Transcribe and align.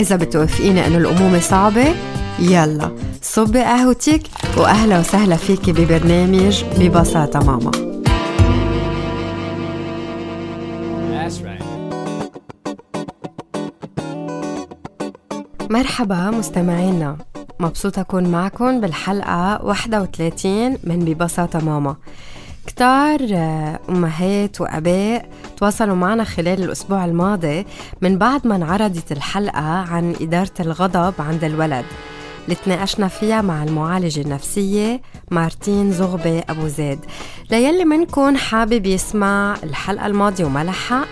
إذا 0.00 0.16
بتوافقيني 0.16 0.86
إنه 0.86 0.98
الأمومة 0.98 1.40
صعبة 1.40 1.94
يلا 2.38 2.90
صبي 3.22 3.60
قهوتك 3.60 4.22
وأهلا 4.56 4.98
وسهلا 4.98 5.36
فيكي 5.36 5.72
ببرنامج 5.72 6.64
ببساطة 6.78 7.40
ماما. 7.40 7.70
مرحبا 15.70 16.30
مستمعينا. 16.30 17.16
مبسوطة 17.60 18.00
أكون 18.00 18.24
معكم 18.28 18.80
بالحلقة 18.80 19.64
31 19.64 20.78
من 20.84 20.98
ببساطة 20.98 21.58
ماما. 21.64 21.96
كتار 22.74 23.20
آه، 23.32 23.80
أمهات 23.88 24.60
وأباء 24.60 25.28
تواصلوا 25.56 25.94
معنا 25.94 26.24
خلال 26.24 26.62
الأسبوع 26.62 27.04
الماضي 27.04 27.66
من 28.00 28.18
بعد 28.18 28.46
ما 28.46 28.56
انعرضت 28.56 29.12
الحلقة 29.12 29.60
عن 29.60 30.14
إدارة 30.20 30.52
الغضب 30.60 31.14
عند 31.18 31.44
الولد. 31.44 31.84
اللي 32.44 32.54
تناقشنا 32.54 33.08
فيها 33.08 33.42
مع 33.42 33.62
المعالجة 33.62 34.20
النفسية 34.20 35.00
مارتين 35.30 35.92
زغبة 35.92 36.42
أبو 36.48 36.68
زيد. 36.68 36.98
ليلي 37.50 37.84
منكم 37.84 38.36
حابب 38.36 38.86
يسمع 38.86 39.56
الحلقة 39.62 40.06
الماضية 40.06 40.44
وما 40.44 40.64
لحق 40.64 41.06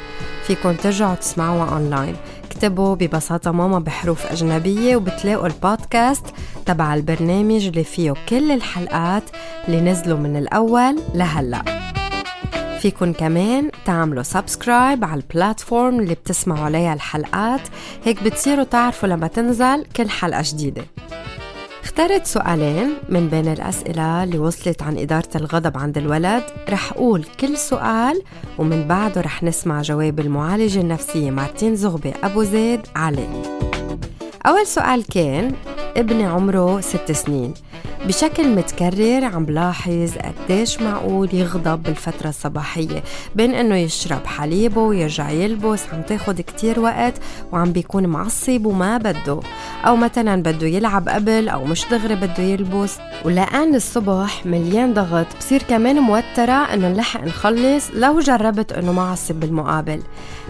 فيكن 0.46 0.76
ترجعوا 0.76 1.14
تسمعوها 1.14 1.70
أونلاين 1.70 2.16
اكتبوا 2.58 2.94
ببساطة 2.94 3.50
ماما 3.50 3.78
بحروف 3.78 4.26
أجنبية 4.26 4.96
وبتلاقوا 4.96 5.46
البودكاست 5.46 6.24
تبع 6.66 6.94
البرنامج 6.94 7.66
اللي 7.66 7.84
فيه 7.84 8.14
كل 8.28 8.52
الحلقات 8.52 9.22
اللي 9.68 9.80
نزلوا 9.80 10.18
من 10.18 10.36
الأول 10.36 10.96
لهلأ. 11.14 11.62
فيكن 12.80 13.12
كمان 13.12 13.70
تعملوا 13.84 14.22
subscribe 14.22 15.04
على 15.04 15.20
ال 15.20 15.29
platform 15.29 16.00
اللي 16.00 16.14
بتسمعوا 16.14 16.64
عليها 16.64 16.94
الحلقات. 16.94 17.60
هيك 18.04 18.22
بتصيروا 18.22 18.64
تعرفوا 18.64 19.08
لما 19.08 19.26
تنزل 19.26 19.84
كل 19.96 20.08
حلقة 20.08 20.42
جديدة. 20.46 20.82
اخترت 21.98 22.26
سؤالين 22.26 22.94
من 23.08 23.28
بين 23.28 23.48
الأسئلة 23.48 24.24
اللي 24.24 24.38
وصلت 24.38 24.82
عن 24.82 24.98
إدارة 24.98 25.28
الغضب 25.34 25.76
عند 25.76 25.98
الولد. 25.98 26.42
رح 26.70 26.92
أقول 26.92 27.24
كل 27.40 27.56
سؤال 27.56 28.22
ومن 28.58 28.88
بعده 28.88 29.20
رح 29.20 29.42
نسمع 29.42 29.82
جواب 29.82 30.20
المعالجة 30.20 30.80
النفسية 30.80 31.30
مارتين 31.30 31.76
زغبة 31.76 32.14
أبو 32.22 32.42
زيد 32.42 32.80
عليه 32.96 33.42
أول 34.46 34.66
سؤال 34.66 35.06
كان 35.06 35.52
ابني 35.98 36.24
عمره 36.24 36.80
ست 36.80 37.12
سنين. 37.12 37.54
بشكل 38.06 38.48
متكرر 38.48 39.24
عم 39.24 39.44
بلاحظ 39.44 40.10
قديش 40.16 40.80
معقول 40.82 41.28
يغضب 41.32 41.82
بالفترة 41.82 42.28
الصباحية 42.28 43.02
بين 43.34 43.54
إنه 43.54 43.76
يشرب 43.76 44.26
حليبه 44.26 44.80
ويرجع 44.80 45.30
يلبس 45.30 45.82
عم 45.92 46.02
تاخد 46.02 46.40
كتير 46.40 46.80
وقت 46.80 47.14
وعم 47.52 47.72
بيكون 47.72 48.06
معصب 48.06 48.66
وما 48.66 48.98
بده. 48.98 49.40
أو 49.86 49.96
مثلا 49.96 50.42
بده 50.42 50.66
يلعب 50.66 51.08
قبل 51.08 51.48
أو 51.48 51.64
مش 51.64 51.84
دغري 51.90 52.14
بده 52.14 52.42
يلبس. 52.42 52.98
ولان 53.24 53.74
الصبح 53.74 54.46
مليان 54.46 54.94
ضغط 54.94 55.26
بصير 55.38 55.62
كمان 55.62 55.96
موترة 55.96 56.74
إنه 56.74 56.88
نلحق 56.88 57.24
نخلص 57.24 57.90
لو 57.94 58.20
جربت 58.20 58.72
إنه 58.72 58.92
ما 58.92 59.02
عصب 59.02 59.34
بالمقابل. 59.34 60.02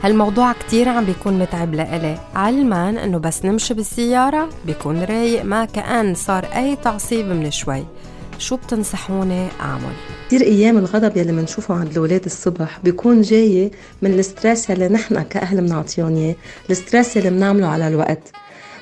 هالموضوع 0.02 0.52
كتير 0.52 0.88
عم 0.88 1.04
بيكون 1.04 1.38
متعب 1.38 1.74
لإلي. 1.74 2.18
علما 2.34 3.04
إنه 3.04 3.18
بس 3.18 3.44
نمشي 3.44 3.74
بالسيارة 3.74 4.48
بيكون 4.66 5.04
رايق. 5.04 5.37
ما 5.42 5.64
كأن 5.64 6.14
صار 6.14 6.44
أي 6.44 6.76
تعصيب 6.76 7.26
من 7.26 7.50
شوي. 7.50 7.84
شو 8.38 8.56
بتنصحوني 8.56 9.48
أعمل؟ 9.60 9.92
كثير 10.26 10.40
أيام 10.40 10.78
الغضب 10.78 11.16
يلي 11.16 11.32
بنشوفه 11.32 11.74
عند 11.74 11.90
الأولاد 11.90 12.24
الصبح 12.24 12.78
بيكون 12.84 13.22
جاي 13.22 13.70
من 14.02 14.12
ال 14.12 14.21
stress 14.21 14.70
يلي 14.70 14.88
نحن 14.88 15.22
كأهل 15.22 15.60
بنعطيهم 15.60 16.16
اياه، 16.16 16.34
ال 16.70 16.77
stress 16.77 17.16
يلي 17.16 17.30
بنعمله 17.30 17.66
على 17.66 17.88
الوقت، 17.88 18.32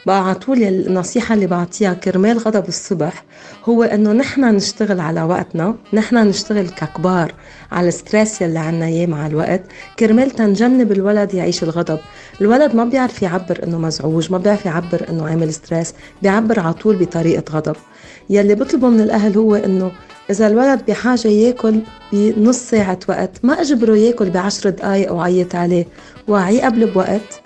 بقى 0.07 0.25
على 0.25 0.35
طول 0.35 0.63
النصيحة 0.63 1.35
اللي 1.35 1.47
بعطيها 1.47 1.95
كرمال 1.95 2.39
غضب 2.39 2.69
الصبح 2.69 3.25
هو 3.65 3.83
إنه 3.83 4.13
نحن 4.13 4.45
نشتغل 4.45 5.01
على 5.01 5.23
وقتنا 5.23 5.75
نحن 5.93 6.17
نشتغل 6.17 6.69
ككبار 6.69 7.35
على 7.73 7.89
ال 7.89 7.96
stress 7.96 8.43
يلي 8.43 8.59
عنا 8.59 8.87
إياه 8.87 9.07
مع 9.07 9.27
الوقت. 9.27 9.63
كرمال 9.99 10.31
تنجنب 10.31 10.93
الولد 10.93 11.35
يعيش 11.35 11.63
الغضب. 11.63 11.99
الولد 12.41 12.75
ما 12.75 12.85
بيعرف 12.85 13.23
يعبر 13.23 13.61
إنه 13.63 13.79
مزعوج 13.79 14.33
ما 14.33 14.39
بيعرف 14.39 14.67
يعبر 14.67 15.07
إنه 15.11 15.29
عامل 15.29 15.55
stress 15.55 15.95
بيعبر 16.23 16.61
على 16.61 16.73
طول 16.75 16.97
بطريقة 16.97 17.45
غضب. 17.53 17.77
يلي 18.31 18.55
بطلبه 18.55 18.89
من 18.89 19.01
الأهل 19.01 19.37
هو 19.39 19.55
إنه 19.55 19.93
إذا 20.31 20.47
الولد 20.47 20.81
بحاجة 20.89 21.29
ياكل 21.29 21.81
بنص 22.13 22.59
ساعة 22.59 22.99
وقت 23.09 23.31
ما 23.43 23.61
أجبره 23.61 23.97
ياكل 23.97 24.31
بعشر 24.31 24.71
دقايق 24.71 25.13
وعيط 25.13 25.55
عليه. 25.55 25.87
وعيه 26.29 26.65
قبل 26.65 26.87
بوقت. 26.91 27.41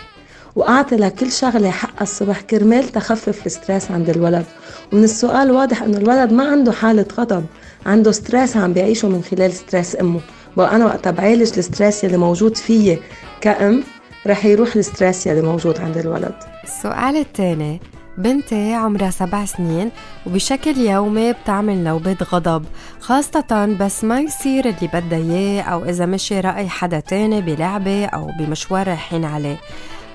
وأعطي 0.56 0.96
لكل 0.96 1.32
شغلة 1.32 1.70
حقها 1.70 2.02
الصبح. 2.02 2.40
كرمال 2.40 2.88
تخفف 2.88 3.46
ال 3.46 3.53
stress 3.53 3.90
عند 3.90 4.10
الولد. 4.10 4.44
ومن 4.92 5.04
السؤال 5.04 5.50
واضح 5.50 5.82
إنه 5.82 5.96
الولد 5.98 6.32
ما 6.32 6.44
عنده 6.50 6.72
حالة 6.72 7.06
غضب 7.18 7.44
عنده 7.86 8.12
stress 8.12 8.56
عم 8.56 8.72
بيعيشه 8.72 9.08
من 9.08 9.22
خلال 9.22 9.52
stress 9.52 9.96
أمه. 10.00 10.20
بقى 10.56 10.76
أنا 10.76 10.86
وقتها 10.86 11.10
بعالج 11.10 11.58
ال 11.58 11.65
stress 11.65 12.04
يلي 12.04 12.16
موجود 12.16 12.56
فيي 12.56 12.98
كأم 13.40 13.82
رح 14.26 14.44
يروح 14.44 14.76
الستريس 14.76 15.26
يلي 15.26 15.42
موجود 15.42 15.80
عند 15.80 15.98
الولد. 15.98 16.34
السؤال 16.64 17.16
الثاني 17.16 17.80
بنتي 18.18 18.74
عمرها 18.74 19.10
سبع 19.10 19.44
سنين 19.44 19.90
وبشكل 20.26 20.76
يومي 20.78 21.32
بتعمل 21.32 21.84
نوبات 21.84 22.22
غضب 22.34 22.64
خاصة 23.00 23.76
بس 23.80 24.04
ما 24.04 24.20
يصير 24.20 24.64
اللي 24.64 24.90
بدها 24.94 25.18
إياه 25.18 25.62
أو 25.62 25.84
إذا 25.84 26.06
مشي 26.06 26.40
رأي 26.40 26.68
حدا 26.68 27.00
تاني 27.00 27.40
بلعبة 27.40 28.06
أو 28.06 28.30
بمشوار 28.38 28.88
رايحين 28.88 29.24
عليه. 29.24 29.56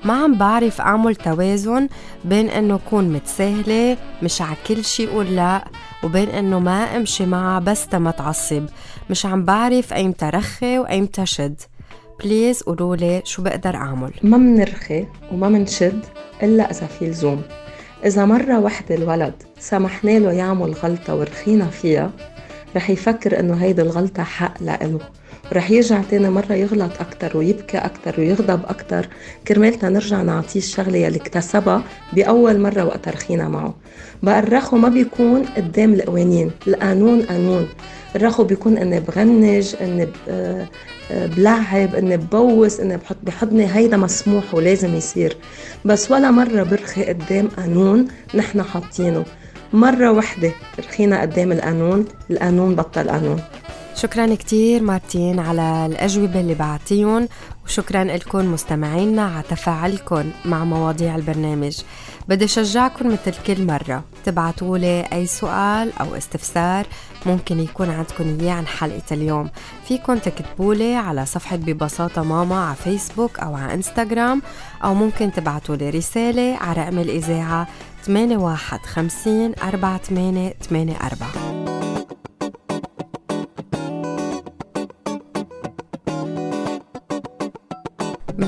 ما 0.04 0.14
عم 0.14 0.34
بعرف 0.34 0.80
أعمل 0.80 1.16
توازن 1.16 1.88
بين 2.24 2.48
إنه 2.48 2.80
كون 2.90 3.12
متساهلة 3.12 3.96
مش 4.22 4.42
على 4.42 4.56
كل 4.66 4.84
شي 4.84 5.06
قول 5.06 5.36
لا 5.36 5.64
وبين 6.04 6.28
إنه 6.28 6.58
ما 6.58 6.96
أمشي 6.96 7.26
معها 7.26 7.58
بس 7.58 7.94
ما 7.94 8.10
تعصب. 8.10 8.64
مش 9.10 9.26
عم 9.26 9.44
بعرف 9.44 9.92
أيمتى 9.92 10.30
رخي 10.34 10.78
وأيمتى 10.78 11.26
شد. 11.26 11.60
بليز 12.24 12.62
قولولي 12.62 13.22
شو 13.24 13.42
بقدر 13.42 13.76
أعمل. 13.76 14.10
ما 14.22 14.36
منرخي 14.36 15.06
وما 15.32 15.48
منشد 15.48 16.04
إلا 16.42 16.70
إذا 16.70 16.86
في 16.86 17.06
لزوم. 17.06 17.42
إذا 18.04 18.24
مرة 18.24 18.58
وحدة 18.58 18.94
الولد 18.94 19.34
سمحنا 19.58 20.18
له 20.18 20.32
يعمل 20.32 20.72
غلطة 20.72 21.14
ورخينا 21.14 21.66
فيها 21.66 22.10
رح 22.76 22.90
يفكر 22.90 23.40
إنه 23.40 23.54
هيدي 23.54 23.82
الغلطة 23.82 24.22
حق 24.22 24.62
لإله. 24.62 25.00
رح 25.52 25.70
يرجع 25.70 26.02
تاني 26.10 26.30
مرة 26.30 26.52
يغلط 26.52 26.92
أكتر 27.00 27.36
ويبكي 27.36 27.78
أكتر 27.78 28.14
ويغضب 28.18 28.60
أكتر. 28.68 29.08
كرمال 29.48 29.78
نرجع 29.82 30.22
نعطيه 30.22 30.60
الشغلة 30.60 30.98
يلي 30.98 31.16
اكتسبها 31.16 31.82
بأول 32.12 32.60
مرة 32.60 32.84
وقت 32.84 33.08
رخينا 33.08 33.48
معه. 33.48 33.74
بقى 34.22 34.38
الرخو 34.38 34.76
ما 34.76 34.88
بيكون 34.88 35.42
قدام 35.56 35.94
القوانين 35.94 36.50
القانون 36.66 37.22
قانون. 37.22 37.68
الرخو 38.16 38.44
بيكون 38.44 38.78
إني 38.78 39.00
بغنج 39.00 39.74
إني 39.80 40.08
آه، 40.28 40.66
بلعب 41.10 41.94
إني 41.94 42.16
ببوس 42.16 42.80
إني 42.80 42.96
بحط 42.96 43.16
بحضني 43.22 43.74
هيدا 43.76 43.96
مسموح 43.96 44.54
ولازم 44.54 44.94
يصير. 44.94 45.36
بس 45.84 46.10
ولا 46.10 46.30
مرة 46.30 46.62
برخي 46.62 47.04
قدام 47.04 47.48
قانون 47.48 48.08
نحن 48.34 48.62
حاطينه. 48.62 49.24
مرة 49.72 50.12
وحدة 50.12 50.52
رخينا 50.78 51.20
قدام 51.20 51.52
القانون 51.52 52.04
القانون 52.30 52.74
بطل 52.74 53.08
قانون. 53.10 53.40
شكرا 53.96 54.34
كتير 54.34 54.82
مارتين 54.82 55.40
على 55.40 55.86
الأجوبة 55.86 56.40
اللي 56.40 56.54
بعتيهم 56.54 57.28
وشكرا 57.64 58.04
لكم 58.04 58.52
مستمعينا 58.52 59.22
على 59.22 59.42
تفاعلكم 59.42 60.30
مع 60.44 60.64
مواضيع 60.64 61.16
البرنامج. 61.16 61.80
بدي 62.28 62.48
شجعكم 62.48 63.12
مثل 63.12 63.34
كل 63.46 63.66
مرة 63.66 64.04
تبعتوا 64.24 64.78
لي 64.78 65.04
أي 65.12 65.26
سؤال 65.26 65.92
أو 66.00 66.14
استفسار 66.16 66.86
ممكن 67.26 67.60
يكون 67.60 67.90
عندكم 67.90 68.38
إياه 68.40 68.52
عن 68.52 68.66
حلقة 68.66 69.02
اليوم. 69.12 69.50
فيكم 69.88 70.18
تكتبوا 70.18 70.74
لي 70.74 70.94
على 70.94 71.26
صفحة 71.26 71.56
ببساطة 71.56 72.22
ماما 72.22 72.64
على 72.66 72.76
فيسبوك 72.76 73.38
أو 73.38 73.54
على 73.54 73.74
إنستغرام 73.74 74.42
أو 74.84 74.94
ممكن 74.94 75.32
تبعتوا 75.32 75.76
لي 75.76 75.90
رسالة 75.90 76.56
على 76.56 76.82
رقم 76.82 76.98
الإذاعة 76.98 77.68
8150 78.02 79.54
4884 79.62 81.55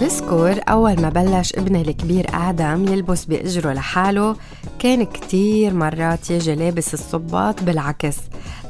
بذكر 0.01 0.61
أول 0.69 1.01
ما 1.01 1.09
بلش 1.09 1.53
ابني 1.55 1.83
الكبير 1.83 2.27
آدم 2.35 2.93
يلبس 2.93 3.25
بإجره 3.25 3.73
لحاله 3.73 4.37
كان 4.79 5.05
كتير 5.05 5.75
مرات 5.75 6.31
يجي 6.31 6.55
لابس 6.55 6.95
الصباط 6.95 7.63
بالعكس. 7.63 8.17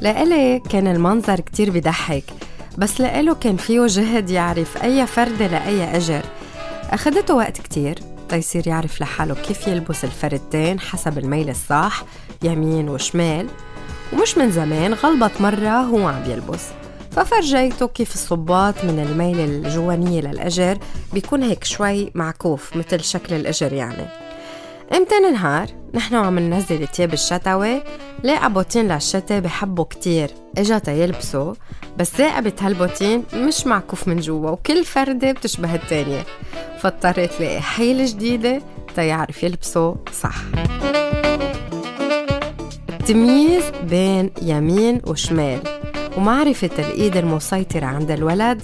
لإلي 0.01 0.59
كان 0.69 0.87
المنظر 0.87 1.39
كتير 1.39 1.69
بضحك 1.71 2.23
بس 2.77 3.01
لإله 3.01 3.35
كان 3.35 3.57
فيه 3.57 3.85
جهد 3.87 4.29
يعرف 4.29 4.83
أي 4.83 5.07
فردة 5.07 5.47
لأي 5.47 5.97
أجر. 5.97 6.21
أخدته 6.89 7.35
وقت 7.35 7.57
كتير 7.57 7.99
تيصير 8.29 8.67
يعرف 8.67 9.01
لحاله 9.01 9.33
كيف 9.33 9.67
يلبس 9.67 10.03
الفردتين 10.03 10.79
حسب 10.79 11.17
الميل 11.17 11.49
الصح 11.49 12.03
يمين 12.43 12.89
وشمال. 12.89 13.47
ومش 14.13 14.37
من 14.37 14.51
زمان 14.51 14.93
غلبت 14.93 15.41
مرة 15.41 15.69
هو 15.69 16.07
عم 16.07 16.23
يلبس. 16.25 16.63
ففرجيته 17.19 17.87
كيف 17.87 18.13
الصباط 18.13 18.85
من 18.85 18.99
الميل 18.99 19.39
الجوانية 19.39 20.21
للأجر 20.21 20.77
بيكون 21.13 21.43
هيك 21.43 21.63
شوي 21.63 22.11
معكوف 22.15 22.77
مثل 22.77 23.03
شكل 23.03 23.35
الأجر 23.35 23.73
يعني. 23.73 24.05
إمتى 24.93 25.19
نهار 25.19 25.67
نحن 25.93 26.15
عم 26.15 26.39
ننزل 26.39 26.81
التياب 26.81 27.13
الشتوي 27.13 27.81
لقى 28.23 28.53
بوتين 28.53 28.87
للشتا 28.87 29.39
بحبه 29.39 29.83
كتير. 29.83 30.31
اجا 30.57 30.81
يلبسه 30.87 31.53
بس 31.97 32.09
ثاقبة 32.09 32.53
هالبوتين 32.61 33.23
مش 33.33 33.67
معكوف 33.67 34.07
من 34.07 34.19
جوا 34.19 34.49
وكل 34.49 34.85
فردة 34.85 35.31
بتشبه 35.31 35.75
التانية. 35.75 36.25
فاضطريت 36.79 37.41
لاقي 37.41 37.61
حيلة 37.61 38.05
جديدة 38.05 38.61
تيعرف 38.95 39.43
يلبسه 39.43 39.95
صح. 40.21 40.35
التمييز 42.89 43.63
بين 43.83 44.31
يمين 44.41 45.01
وشمال. 45.07 45.78
ومعرفة 46.17 46.69
الإيد 46.79 47.17
المسيطرة 47.17 47.85
عند 47.85 48.11
الولد. 48.11 48.61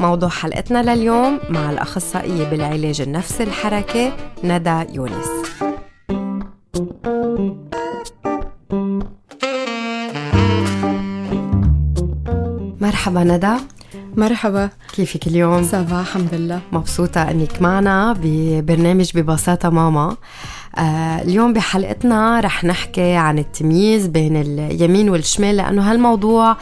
موضوع 0.00 0.28
حلقتنا 0.28 0.94
لليوم 0.94 1.40
مع 1.50 1.70
الأخصائية 1.70 2.44
بالعلاج 2.50 3.00
النفسي 3.00 3.42
الحركي 3.42 4.12
ندى 4.44 4.84
يونس. 4.94 5.28
مرحبا 12.80 13.24
ندى. 13.24 13.54
مرحبا. 14.16 14.70
كيفك 14.94 15.26
اليوم؟ 15.26 15.62
سافا 15.62 16.00
الحمد 16.00 16.34
لله 16.34 16.60
مبسوطة 16.72 17.22
إنك 17.30 17.62
معنا 17.62 18.16
ببرنامج 18.22 19.10
ببساطة 19.14 19.70
ماما. 19.70 20.16
آه 20.78 21.22
اليوم 21.22 21.52
بحلقتنا 21.52 22.40
رح 22.40 22.64
نحكي 22.64 23.12
عن 23.12 23.38
التمييز 23.38 24.06
بين 24.06 24.36
اليمين 24.36 25.10
والشمال 25.10 25.56
لأنه 25.56 25.90
هالموضوع 25.90 26.56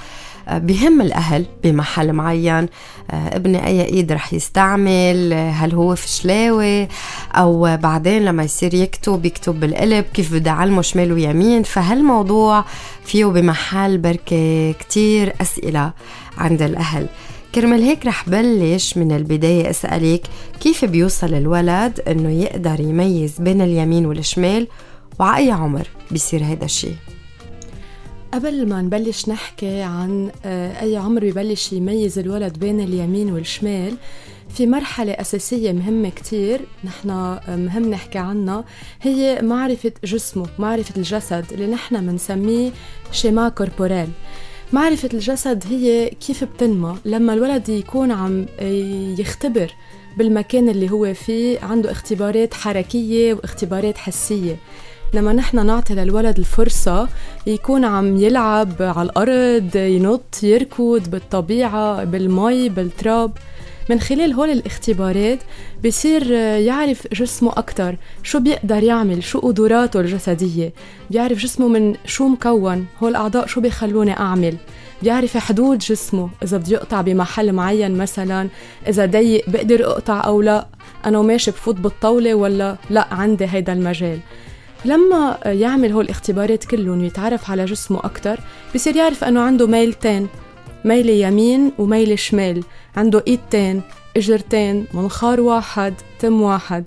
بهم 0.50 1.00
الأهل 1.00 1.46
بمحل 1.64 2.12
معين. 2.12 2.68
آه 3.10 3.36
ابني 3.36 3.66
أي 3.66 3.84
إيد 3.84 4.12
رح 4.12 4.32
يستعمل 4.32 5.32
هل 5.32 5.74
هو 5.74 5.94
فشلاوي؟ 5.94 6.88
أو 7.34 7.76
بعدين 7.76 8.24
لما 8.24 8.42
يصير 8.42 8.74
يكتب 8.74 9.24
يكتب 9.24 9.60
بالقلب 9.60 10.04
كيف 10.14 10.34
بدي 10.34 10.50
أعلمه 10.50 10.82
شمال 10.82 11.12
ويمين. 11.12 11.62
فهالموضوع 11.62 12.64
فيه 13.04 13.24
بمحل 13.24 13.98
بركة 13.98 14.72
كتير 14.72 15.32
أسئلة 15.40 15.92
عند 16.38 16.62
الأهل. 16.62 17.06
كرمال 17.54 17.82
هيك 17.82 18.06
رح 18.06 18.28
بلش 18.28 18.98
من 18.98 19.12
البداية 19.12 19.70
أسألك 19.70 20.22
كيف 20.60 20.84
بيوصل 20.84 21.34
الولد 21.34 22.00
إنه 22.08 22.30
يقدر 22.30 22.80
يميز 22.80 23.34
بين 23.38 23.62
اليمين 23.62 24.06
والشمال 24.06 24.68
وعلى 25.18 25.44
أي 25.44 25.50
عمر 25.50 25.88
بيصير 26.10 26.44
هيدا 26.44 26.64
الشيء 26.64 26.94
قبل 28.36 28.68
ما 28.68 28.82
نبلش 28.82 29.28
نحكي 29.28 29.80
عن 29.80 30.30
آه، 30.44 30.82
أي 30.82 30.96
عمر 30.96 31.24
ببلش 31.24 31.72
يميز 31.72 32.18
الولد 32.18 32.58
بين 32.58 32.80
اليمين 32.80 33.32
والشمال 33.32 33.96
في 34.48 34.66
مرحلة 34.66 35.12
أساسية 35.12 35.72
مهمة 35.72 36.08
كتير 36.08 36.60
نحن 36.84 37.10
آه، 37.10 37.56
مهم 37.56 37.90
نحكي 37.90 38.18
عنها 38.18 38.64
هي 39.02 39.40
معرفة 39.42 39.92
جسمه 40.04 40.46
معرفة 40.58 40.96
الجسد 40.96 41.44
اللي 41.52 41.66
نحن 41.66 42.06
بنسميه 42.06 42.70
شيما 43.12 43.48
كوربورال 43.48 44.08
معرفة 44.72 45.08
الجسد 45.14 45.64
هي 45.70 46.10
كيف 46.10 46.44
بتنمى 46.44 46.96
لما 47.04 47.32
الولد 47.34 47.68
يكون 47.68 48.12
عم 48.12 48.46
يختبر 49.18 49.72
بالمكان 50.16 50.68
اللي 50.68 50.90
هو 50.90 51.14
فيه 51.14 51.60
عنده 51.60 51.90
اختبارات 51.90 52.54
حركية 52.54 53.34
واختبارات 53.34 53.98
حسية. 53.98 54.56
لما 55.14 55.32
نحن 55.32 55.66
نعطي 55.66 55.94
للولد 55.94 56.38
الفرصة 56.38 57.08
يكون 57.46 57.84
عم 57.84 58.16
يلعب 58.16 58.72
على 58.80 59.10
الأرض 59.10 59.76
ينط 59.76 60.42
يركض 60.42 61.10
بالطبيعة 61.10 62.04
بالمي 62.04 62.68
بالتراب. 62.68 63.32
من 63.90 64.00
خلال 64.00 64.32
هول 64.32 64.50
الاختبارات 64.50 65.38
بصير 65.86 66.30
يعرف 66.30 67.06
جسمه 67.12 67.52
أكتر 67.56 67.96
شو 68.22 68.40
بيقدر 68.40 68.82
يعمل 68.82 69.22
شو 69.22 69.38
قدراته 69.38 70.00
الجسدية. 70.00 70.72
بيعرف 71.10 71.38
جسمه 71.38 71.68
من 71.68 71.94
شو 72.04 72.28
مكون 72.28 72.86
هول 73.02 73.10
الأعضاء 73.10 73.46
شو 73.46 73.60
بيخلوني 73.60 74.12
أعمل. 74.12 74.56
بيعرف 75.02 75.36
حدود 75.36 75.78
جسمه 75.78 76.30
إذا 76.42 76.56
بدي 76.56 76.76
أقطع 76.76 77.00
بمحل 77.00 77.52
معين 77.52 77.98
مثلا 77.98 78.48
إذا 78.88 79.06
ضيق 79.06 79.50
بقدر 79.50 79.86
أقطع 79.86 80.26
أو 80.26 80.42
لا 80.42 80.66
أنا 81.04 81.18
وماشي 81.18 81.50
بفوت 81.50 81.74
بالطاولة 81.74 82.34
ولا 82.34 82.76
لا 82.90 83.14
عندي 83.14 83.46
هيدا 83.46 83.72
المجال. 83.72 84.18
لما 84.84 85.38
يعمل 85.46 85.92
هول 85.92 86.04
الاختبارات 86.04 86.64
كلهم 86.64 87.00
ويتعرف 87.00 87.50
على 87.50 87.64
جسمه 87.64 87.98
أكتر 87.98 88.40
بصير 88.74 88.96
يعرف 88.96 89.24
أنه 89.24 89.40
عنده 89.40 89.66
ميلتين 89.66 90.28
ميل 90.84 91.10
يمين 91.10 91.72
وميل 91.78 92.18
شمال 92.18 92.64
عنده 92.96 93.24
إيدتين 93.28 93.82
إجرتين 94.16 94.86
منخار 94.94 95.40
واحد 95.40 95.94
تم 96.20 96.42
واحد. 96.42 96.84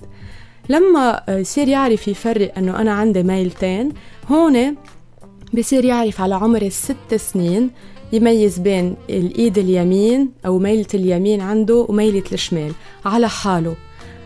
لما 0.70 1.24
يصير 1.30 1.68
يعرف 1.68 2.08
يفرق 2.08 2.58
إنه 2.58 2.82
أنا 2.82 2.92
عندي 2.92 3.24
ميلتين 3.24 3.92
هون 4.28 4.76
بصير 5.54 5.86
يعرف 5.86 6.22
على 6.22 6.36
عمر 6.36 6.62
الست 6.62 7.16
سنين 7.16 7.72
يميز 8.14 8.58
بين 8.60 8.96
الإيد 9.10 9.58
اليمين 9.58 10.32
أو 10.46 10.60
ميلة 10.60 10.88
اليمين 10.94 11.42
عنده 11.42 11.86
وميلة 11.90 12.24
الشمال 12.32 12.72
على 13.06 13.30
حاله. 13.30 13.76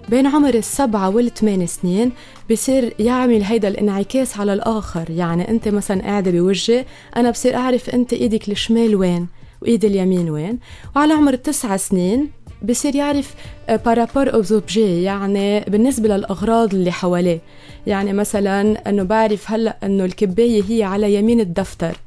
بين 0.09 0.27
عمر 0.27 0.53
السبعة 0.53 1.09
والثمان 1.09 1.67
سنين 1.67 2.11
بصير 2.51 2.93
يعمل 2.99 3.43
هيدا 3.43 3.67
الانعكاس 3.67 4.37
على 4.37 4.53
الآخر. 4.53 5.09
يعني 5.09 5.49
أنت 5.49 5.67
مثلا 5.67 6.01
قاعدة 6.01 6.31
بوجهي 6.31 6.85
أنا 7.17 7.31
بصير 7.31 7.55
أعرف 7.55 7.89
أنت 7.89 8.13
إيدك 8.13 8.49
الشمال 8.49 8.95
وين 8.95 9.27
وإيد 9.61 9.85
اليمين 9.85 10.29
وين. 10.29 10.59
وعلى 10.95 11.13
عمر 11.13 11.35
تسعة 11.35 11.77
سنين 11.77 12.29
بصير 12.63 12.95
يعرف 12.95 13.35
par 13.85 14.00
rapport 14.00 14.33
aux 14.33 14.57
objets 14.57 15.03
يعني 15.03 15.59
بالنسبة 15.59 16.09
للأغراض 16.17 16.73
اللي 16.73 16.91
حواليه. 16.91 17.39
يعني 17.87 18.13
مثلا 18.13 18.89
أنه 18.89 19.03
بعرف 19.03 19.51
هلأ 19.51 19.77
أنه 19.83 20.05
الكباية 20.05 20.63
هي 20.69 20.83
على 20.83 21.15
يمين 21.15 21.39
الدفتر. 21.39 21.97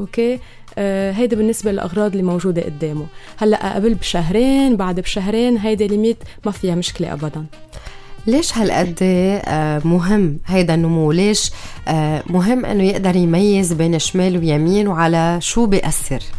أوكي؟ 0.00 0.34
آه 0.34 0.38
هيدا 1.12 1.36
بالنسبة 1.36 1.72
للأغراض 1.72 2.10
اللي 2.10 2.22
موجودة 2.22 2.62
قدامه. 2.62 3.06
هلأ 3.36 3.74
قبل 3.74 3.94
بشهرين 3.94 4.76
بعد 4.76 5.00
بشهرين 5.00 5.56
هيدا 5.58 5.86
ليميت 5.86 6.16
ما 6.46 6.52
فيها 6.52 6.74
مشكلة 6.74 7.12
أبدا. 7.12 7.44
ليش 8.26 8.58
هالقد 8.58 8.98
آه، 9.02 9.80
مهم 9.84 10.38
هيدا 10.46 10.74
النمو؟ 10.74 11.12
ليش 11.12 11.50
آه، 11.88 12.22
مهم 12.26 12.64
إنه 12.64 12.82
يقدر 12.84 13.16
يميز 13.16 13.72
بين 13.72 13.98
شمال 13.98 14.38
ويمين 14.38 14.88
وعلى 14.88 15.38
شو 15.40 15.66
بيأثر؟ 15.66 16.14
آه، 16.16 16.37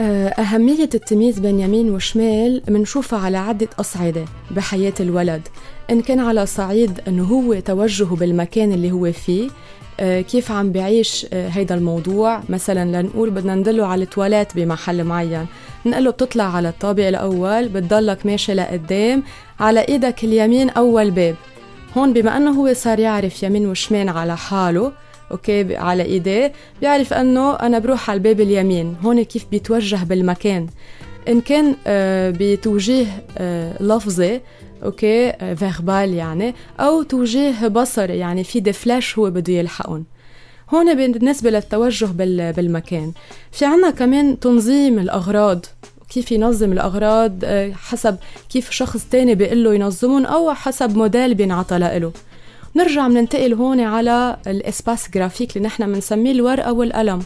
أهمية 0.00 0.88
التمييز 0.94 1.38
بين 1.38 1.60
يمين 1.60 1.90
وشمال 1.90 2.62
منشوفها 2.68 3.18
على 3.18 3.38
عدة 3.38 3.68
أصعدة 3.80 4.24
بحياة 4.50 4.92
الولد 5.00 5.48
إن 5.90 6.00
كان 6.00 6.20
على 6.20 6.46
صعيد 6.46 7.00
أنه 7.08 7.24
هو 7.24 7.60
توجهه 7.60 8.16
بالمكان 8.16 8.72
اللي 8.72 8.92
هو 8.92 9.12
فيه 9.12 9.50
آه، 10.00 10.20
كيف 10.20 10.52
عم 10.52 10.72
بعيش 10.72 11.26
آه، 11.32 11.48
هيدا 11.48 11.74
الموضوع. 11.74 12.40
مثلا 12.48 13.02
لنقول 13.02 13.30
بدنا 13.30 13.54
ندله 13.54 13.86
على 13.86 14.02
التواليت 14.04 14.56
بمحل 14.56 15.04
معين 15.04 15.46
نقول 15.86 16.04
له 16.04 16.10
بتطلع 16.10 16.56
على 16.56 16.68
الطابق 16.68 17.06
الأول 17.06 17.68
بتضلك 17.68 18.26
ماشي 18.26 18.54
لقدام 18.54 19.22
على 19.60 19.80
إيدك 19.80 20.24
اليمين 20.24 20.70
أول 20.70 21.10
باب. 21.10 21.34
هون 21.96 22.12
بما 22.12 22.36
أنه 22.36 22.50
هو 22.50 22.72
صار 22.72 22.98
يعرف 22.98 23.42
يمين 23.42 23.66
وشمال 23.66 24.08
على 24.08 24.36
حاله 24.36 24.92
أوكي 25.30 25.76
على 25.76 26.02
إيديه. 26.02 26.52
بيعرف 26.80 27.12
أنه 27.12 27.54
أنا 27.54 27.78
بروح 27.78 28.10
على 28.10 28.16
الباب 28.16 28.40
اليمين 28.40 28.96
هون 29.02 29.22
كيف 29.22 29.46
بيتوجه 29.50 30.04
بالمكان. 30.04 30.66
إن 31.28 31.40
كان 31.40 31.76
آه، 31.86 32.34
بتوجيه 32.38 33.06
آه، 33.38 33.82
لفظي 33.82 34.40
أوكي 34.84 35.32
verbal 35.56 35.90
آه، 36.12 36.16
يعني 36.16 36.54
أو 36.80 37.02
توجيه 37.02 37.68
بصري 37.68 38.18
يعني 38.18 38.44
في 38.44 38.60
des 38.60 38.72
flèches 38.72 39.18
هو 39.18 39.30
بده 39.30 39.52
يلحقهم. 39.52 40.04
هون 40.74 40.94
بالنسبة 40.94 41.50
للتوجه 41.50 42.06
بالمكان. 42.56 43.12
في 43.52 43.64
عنا 43.64 43.90
كمان 43.90 44.40
تنظيم 44.40 44.98
الأغراض. 44.98 45.66
كيف 46.10 46.32
ينظم 46.32 46.72
الأغراض؟ 46.72 47.44
حسب 47.72 48.16
كيف 48.50 48.70
شخص 48.70 49.04
تاني 49.10 49.34
بيقول 49.34 49.64
له 49.64 49.74
ينظمهم 49.74 50.26
أو 50.26 50.54
حسب 50.54 50.96
موديل 50.96 51.34
بينعطى 51.34 51.78
له. 51.78 52.12
نرجع 52.76 53.08
بننتقل 53.08 53.54
هون 53.54 53.80
على 53.80 54.36
ال 54.46 54.55
espace 54.55 55.10
graphique 55.10 55.56
اللي 55.56 55.66
نحن 55.66 55.92
بنسميه 55.92 56.32
الورقة 56.32 56.72
والقلم. 56.72 57.22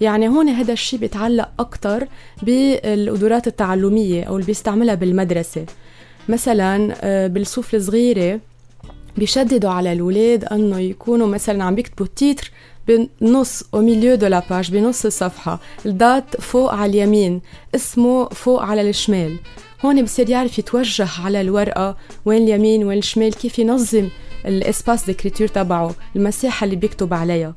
يعني 0.00 0.28
هون 0.28 0.48
هذا 0.48 0.72
الشيء 0.72 0.98
بيتعلق 0.98 1.48
أكتر 1.58 2.06
بالقدرات 2.42 3.46
التعلمية 3.46 4.24
أو 4.24 4.36
اللي 4.36 4.46
بيستعملها 4.46 4.94
بالمدرسة. 4.94 5.66
مثلا 6.28 6.94
آه، 7.00 7.26
بالصفوف 7.26 7.74
الصغيرة 7.74 8.40
بيشددوا 9.16 9.70
على 9.70 9.92
الولاد 9.92 10.44
إنه 10.44 10.78
يكونوا 10.80 11.26
مثلا 11.26 11.64
عم 11.64 11.74
بيكتبوا 11.74 12.06
ال 12.06 12.13
titre 12.13 12.50
بنص 12.88 13.64
au 13.74 13.80
milieu 13.80 14.14
de 14.14 14.26
la 14.26 14.42
page 14.50 14.70
بنص 14.70 15.04
الصفحة. 15.04 15.60
ال 15.86 15.97
date 15.97 16.40
فوق 16.40 16.72
على 16.72 16.90
اليمين 16.90 17.40
اسمه 17.74 18.28
فوق 18.28 18.62
على 18.62 18.90
الشمال. 18.90 19.36
هون 19.84 20.02
بصير 20.04 20.30
يعرف 20.30 20.58
يتوجه 20.58 21.08
على 21.24 21.40
الورقة 21.40 21.96
وين 22.24 22.42
اليمين 22.42 22.84
وين 22.84 22.98
الشمال 22.98 23.34
كيف 23.34 23.58
ينظم 23.58 24.08
ال 24.46 24.55
espace 24.55 25.06
d'écriture 25.06 25.48
تبعه 25.48 25.94
المساحة 26.16 26.64
اللي 26.64 26.76
بيكتب 26.76 27.14
عليها. 27.14 27.54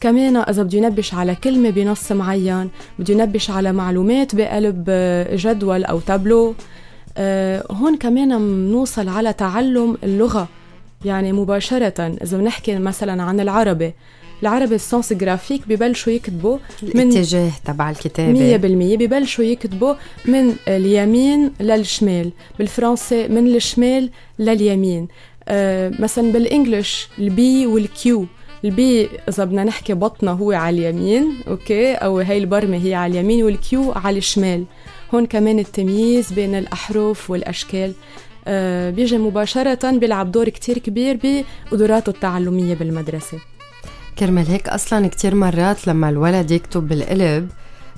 كمان 0.00 0.36
إذا 0.36 0.62
بده 0.62 0.78
ينبش 0.78 1.14
على 1.14 1.34
كلمة 1.34 1.70
بنص 1.70 2.12
معين 2.12 2.70
بده 2.98 3.14
ينبش 3.14 3.50
على 3.50 3.72
معلومات 3.72 4.34
بقلب 4.34 4.84
آه، 4.88 5.36
جدول 5.36 5.84
أو 5.84 6.00
تابلو. 6.00 6.54
أه 7.16 7.64
هون 7.70 7.96
كمان 7.96 8.38
بنوصل 8.38 9.08
على 9.08 9.32
تعلم 9.32 9.96
اللغة. 10.04 10.48
يعني 11.04 11.32
مباشرة 11.32 12.16
إذا 12.22 12.38
بنحكي 12.38 12.78
مثلا 12.78 13.22
عن 13.22 13.40
العربي. 13.40 13.94
العربي 14.42 14.74
ال 14.74 14.82
sens 14.82 15.12
graphique 15.12 15.68
ببلشوا 15.68 16.12
يكتبوا 16.12 16.58
من 16.94 17.00
الاتجاه 17.00 17.50
تبع 17.64 17.90
الكتابة. 17.90 18.32
مية 18.32 18.56
بالمية. 18.56 18.96
ببلشوا 18.96 19.44
يكتبوا 19.44 19.94
من 20.24 20.54
اليمين 20.68 21.52
للشمال. 21.60 22.30
بالفرنسي 22.58 23.28
من 23.28 23.46
الشمال 23.46 24.10
لليمين. 24.38 25.08
مثلا 26.00 26.32
بالإنجلش 26.32 27.08
البي 27.18 27.66
والكيو 27.66 28.26
البي 28.64 29.08
إذا 29.28 29.44
بدنا 29.44 29.64
نحكي 29.64 29.94
بطنه 29.94 30.32
هو 30.32 30.52
على 30.52 30.88
اليمين 30.88 31.40
أوكي؟ 31.48 31.94
أو 31.94 32.18
هي 32.18 32.38
البرمة 32.38 32.76
هي 32.76 32.94
على 32.94 33.10
اليمين 33.12 33.44
وال 33.44 33.76
Q 33.76 33.92
على 33.92 34.18
الشمال. 34.18 34.64
هون 35.14 35.26
كمان 35.26 35.58
التمييز 35.58 36.32
بين 36.32 36.54
الأحرف 36.54 37.30
والأشكال. 37.30 37.92
آه 38.46 38.90
بيجي 38.90 39.18
مباشرة 39.18 39.90
بيلعب 39.90 40.32
دور 40.32 40.48
كتير 40.48 40.78
كبير 40.78 41.18
بقدراته 41.70 42.10
التعلمية 42.10 42.74
بالمدرسة. 42.74 43.38
كرمال 44.18 44.46
هيك 44.46 44.68
أصلا 44.68 45.08
كتير 45.08 45.34
مرات 45.34 45.86
لما 45.86 46.08
الولد 46.08 46.50
يكتب 46.50 46.88
بالقلب 46.88 47.48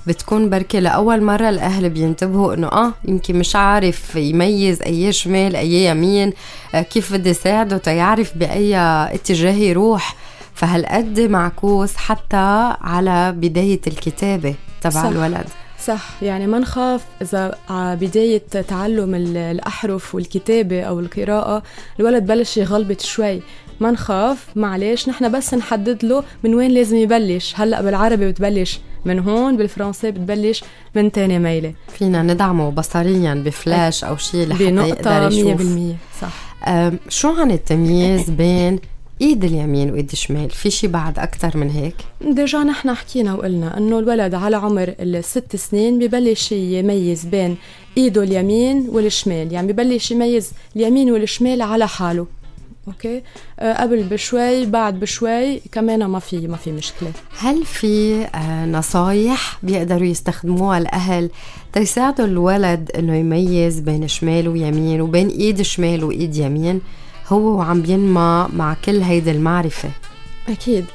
بتكون 0.07 0.49
بركي 0.49 0.79
لأول 0.79 1.23
مرة 1.23 1.49
الأهل 1.49 1.89
بينتبهوا 1.89 2.53
إنه 2.53 2.67
آه 2.67 2.93
يمكن 3.05 3.35
مش 3.39 3.55
عارف 3.55 4.15
يميز 4.15 4.81
أي 4.81 5.11
شمال 5.11 5.55
أي 5.55 5.85
يمين 5.85 6.33
آه 6.75 6.81
كيف 6.81 7.13
بدي 7.13 7.33
ساعده 7.33 7.77
تيعرف 7.77 8.37
بأي 8.37 8.75
اتجاه 8.77 9.53
يروح. 9.53 10.15
فهالقد 10.53 11.19
معكوس 11.19 11.95
حتى 11.95 12.75
على 12.81 13.31
بداية 13.31 13.81
الكتابة 13.87 14.55
تبع 14.81 14.91
صح. 14.93 15.03
الولد. 15.03 15.45
صح. 15.85 16.09
يعني 16.21 16.47
ما 16.47 16.59
نخاف 16.59 17.01
إذا 17.21 17.55
على 17.69 17.95
بداية 17.95 18.43
تعلم 18.67 19.15
الأحرف 19.15 20.15
والكتابة 20.15 20.81
أو 20.81 20.99
القراءة 20.99 21.63
الولد 21.99 22.25
بلش 22.27 22.57
يغلبط 22.57 23.01
شوي. 23.01 23.41
ما 23.79 23.91
نخاف 23.91 24.47
معلش 24.55 25.09
نحن 25.09 25.31
بس 25.31 25.53
نحدد 25.53 26.05
له 26.05 26.23
من 26.43 26.55
وين 26.55 26.71
لازم 26.71 26.97
يبلش. 26.97 27.53
هلأ 27.57 27.81
بالعربي 27.81 28.31
بتبلش 28.31 28.79
من 29.05 29.19
هون 29.19 29.57
بالفرنسي 29.57 30.11
بتبلش 30.11 30.63
من 30.95 31.11
تاني 31.11 31.39
ميلة. 31.39 31.73
فينا 31.87 32.23
ندعمه 32.23 32.69
بصريا 32.69 33.33
بفلاش 33.33 34.03
أو 34.03 34.17
شيء 34.17 34.47
لحتى 34.47 34.89
يقدر 34.89 35.31
يشوف. 35.31 35.61
100% 35.61 36.21
صح. 36.21 36.33
شو 37.09 37.29
عن 37.29 37.51
التمييز 37.51 38.29
بين 38.29 38.79
إيد 39.21 39.43
اليمين 39.43 39.91
وإيد 39.91 40.11
الشمال؟ 40.11 40.49
في 40.49 40.69
شي 40.69 40.87
بعد 40.87 41.19
أكثر 41.19 41.57
من 41.57 41.69
هيك؟ 41.69 41.95
déjà 42.21 42.63
نحن 42.63 42.93
حكينا 42.93 43.33
وقلنا 43.33 43.77
إنه 43.77 43.99
الولد 43.99 44.33
على 44.33 44.55
عمر 44.55 44.93
الست 44.99 45.55
سنين 45.55 45.99
ببلش 45.99 46.51
يميز 46.51 47.25
بين 47.25 47.57
إيده 47.97 48.23
اليمين 48.23 48.87
والشمال. 48.89 49.53
يعني 49.53 49.73
ببلش 49.73 50.11
يميز 50.11 50.51
اليمين 50.75 51.11
والشمال 51.11 51.61
على 51.61 51.87
حاله. 51.87 52.27
أوكي 52.87 53.23
قبل 53.59 54.03
بشوي 54.03 54.65
بعد 54.65 54.99
بشوي 54.99 55.59
كمان 55.71 56.05
ما 56.05 56.19
في 56.19 56.47
ما 56.47 56.57
في 56.57 56.71
مشكلة. 56.71 57.11
هل 57.39 57.65
في 57.65 58.23
آه 58.35 58.65
نصايح 58.65 59.59
بيقدروا 59.63 60.07
يستخدموها 60.07 60.77
الأهل 60.77 61.29
تيساعدوا 61.73 62.25
الولد 62.25 62.91
إنه 62.97 63.15
يميز 63.15 63.79
بين 63.79 64.07
شمال 64.07 64.47
ويمين 64.47 65.01
وبين 65.01 65.27
إيد 65.27 65.61
شمال 65.61 66.03
وإيد 66.03 66.35
يمين؟ 66.35 66.81
هو 67.27 67.57
وعم 67.57 67.81
بينمى 67.81 68.47
مع 68.53 68.75
كل 68.85 69.01
هيدي 69.01 69.31
المعرفة. 69.31 69.89
أكيد. 70.49 70.85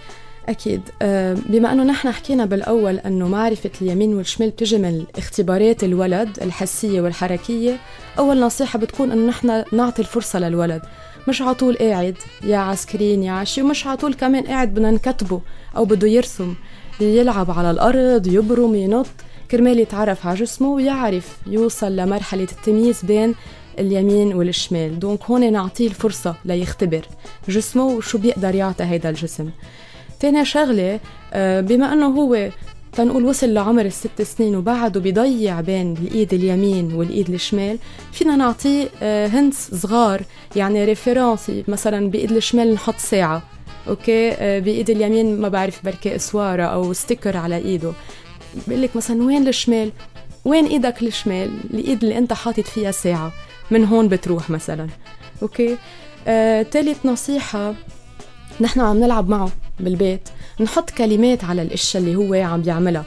أكيد. 0.48 0.80
آه، 1.02 1.36
بما 1.46 1.72
أنه 1.72 1.84
نحن 1.84 2.10
حكينا 2.10 2.44
بالأول 2.44 2.98
أنه 2.98 3.28
معرفة 3.28 3.70
اليمين 3.82 4.14
والشمال 4.14 4.50
بتجي 4.50 4.78
من 4.78 5.04
اختبارات 5.16 5.84
الولد 5.84 6.28
الحسية 6.42 7.00
والحركية 7.00 7.76
أول 8.18 8.40
نصيحة 8.40 8.78
بتكون 8.78 9.12
أنه 9.12 9.26
نحن 9.28 9.64
نعطي 9.72 10.02
الفرصة 10.02 10.38
للولد. 10.38 10.82
مش 11.28 11.42
على 11.42 11.54
طول 11.54 11.76
قاعد 11.76 12.16
يا 12.44 12.56
عسكرين 12.56 13.22
يا 13.22 13.32
عشي 13.32 13.62
ومش 13.62 13.86
على 13.86 13.96
طول 13.96 14.14
كمان 14.14 14.46
قاعد 14.46 14.68
بدنا 14.74 14.90
نكتبه 14.90 15.40
أو 15.76 15.84
بده 15.84 16.08
يرسم. 16.08 16.54
يلعب 17.00 17.50
على 17.50 17.70
الأرض 17.70 18.26
يبرم 18.26 18.74
ينط. 18.74 19.06
كرمال 19.50 19.78
يتعرف 19.78 20.26
على 20.26 20.38
جسمه 20.38 20.68
ويعرف 20.68 21.36
يوصل 21.46 21.96
لمرحلة 21.96 22.48
التمييز 22.52 23.04
بين 23.04 23.34
اليمين 23.78 24.34
والشمال. 24.34 24.98
donc 24.98 25.24
هون 25.24 25.52
نعطيه 25.52 25.86
الفرصة 25.86 26.34
ليختبر 26.44 27.06
جسمه 27.48 27.84
وشو 27.84 28.18
بيقدر 28.18 28.54
يعطي 28.54 28.84
هيدا 28.84 29.10
الجسم. 29.10 29.50
تاني 30.20 30.44
شغلة 30.44 31.00
آه، 31.32 31.60
بما 31.60 31.92
أنه 31.92 32.06
هو 32.06 32.50
تنقول 32.92 33.24
وصل 33.24 33.54
لعمر 33.54 33.86
الست 33.86 34.22
سنين 34.22 34.56
وبعده 34.56 35.00
بيضيع 35.00 35.60
بين 35.60 35.96
الإيد 35.96 36.34
اليمين 36.34 36.94
والإيد 36.94 37.30
الشمال. 37.30 37.78
فينا 38.12 38.36
نعطيه 38.36 38.88
hints 39.26 39.70
آه، 39.72 39.76
صغار 39.76 40.22
يعني 40.56 40.84
références 40.84 41.50
مثلا 41.68 42.10
بإيد 42.10 42.32
الشمال 42.32 42.74
نحط 42.74 42.96
ساعة 42.98 43.42
أوكي؟ 43.88 44.30
آه، 44.32 44.58
بإيد 44.58 44.90
اليمين 44.90 45.40
ما 45.40 45.48
بعرف 45.48 45.84
بركي 45.84 46.16
إسوارة 46.16 46.62
أو 46.62 46.92
sticker 46.92 47.36
على 47.36 47.56
إيده. 47.56 47.92
بقول 48.66 48.82
لك 48.82 48.96
مثلا 48.96 49.22
وين 49.22 49.48
الشمال؟ 49.48 49.92
وين 50.44 50.66
إيدك 50.66 51.02
الشمال؟ 51.02 51.50
الإيد 51.74 52.02
اللي 52.02 52.18
أنت 52.18 52.32
حاطط 52.32 52.64
فيها 52.64 52.90
ساعة. 52.90 53.32
من 53.70 53.84
هون 53.84 54.08
بتروح 54.08 54.50
مثلا. 54.50 54.86
أوكي؟ 55.42 55.76
آه، 56.28 56.62
ثالث 56.62 57.06
نصيحة 57.06 57.74
نحن 58.60 58.80
عم 58.80 59.00
نلعب 59.00 59.28
معه 59.28 59.50
بالبيت. 59.80 60.28
نحط 60.60 60.90
كلمات 60.90 61.44
على 61.44 61.62
الإشياء 61.62 62.02
اللي 62.02 62.16
هو 62.16 62.34
عم 62.34 62.62
بيعملها 62.62 63.04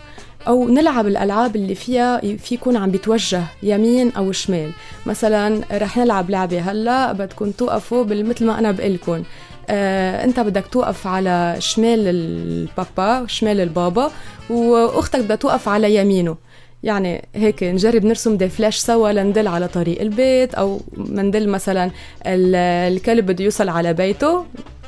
أو 0.47 0.69
نلعب 0.69 1.07
الألعاب 1.07 1.55
اللي 1.55 1.75
فيها 1.75 2.19
في 2.19 2.55
يكون 2.55 2.77
عم 2.77 2.91
بيتوجه 2.91 3.43
يمين 3.63 4.11
أو 4.11 4.31
شمال. 4.31 4.71
مثلا 5.05 5.61
رح 5.71 5.97
نلعب 5.97 6.29
لعبة 6.29 6.59
هلأ 6.59 7.11
بدكم 7.11 7.51
توقفوا 7.51 8.03
مثل 8.03 8.45
ما 8.45 8.59
أنا 8.59 8.71
بقول 8.71 8.93
لكم 8.93 9.23
آه، 9.69 10.23
أنت 10.23 10.39
بدك 10.39 10.67
توقف 10.67 11.07
على 11.07 11.55
شمال 11.59 11.99
البابا 12.07 13.27
شمال 13.27 13.59
البابا 13.59 14.11
وأختك 14.49 15.19
بدها 15.19 15.35
توقف 15.35 15.69
على 15.69 15.95
يمينه. 15.95 16.37
يعني 16.83 17.27
هيك 17.35 17.63
نجرب 17.63 18.05
نرسم 18.05 18.37
دي 18.37 18.49
فلاش 18.49 18.77
سوا 18.77 19.11
لندل 19.11 19.47
على 19.47 19.67
طريق 19.67 20.01
البيت 20.01 20.55
أو 20.55 20.81
مندل 20.97 21.49
مثلا 21.49 21.91
الكلب 22.25 23.25
بده 23.25 23.43
يوصل 23.43 23.69
على 23.69 23.93
بيته. 23.93 24.45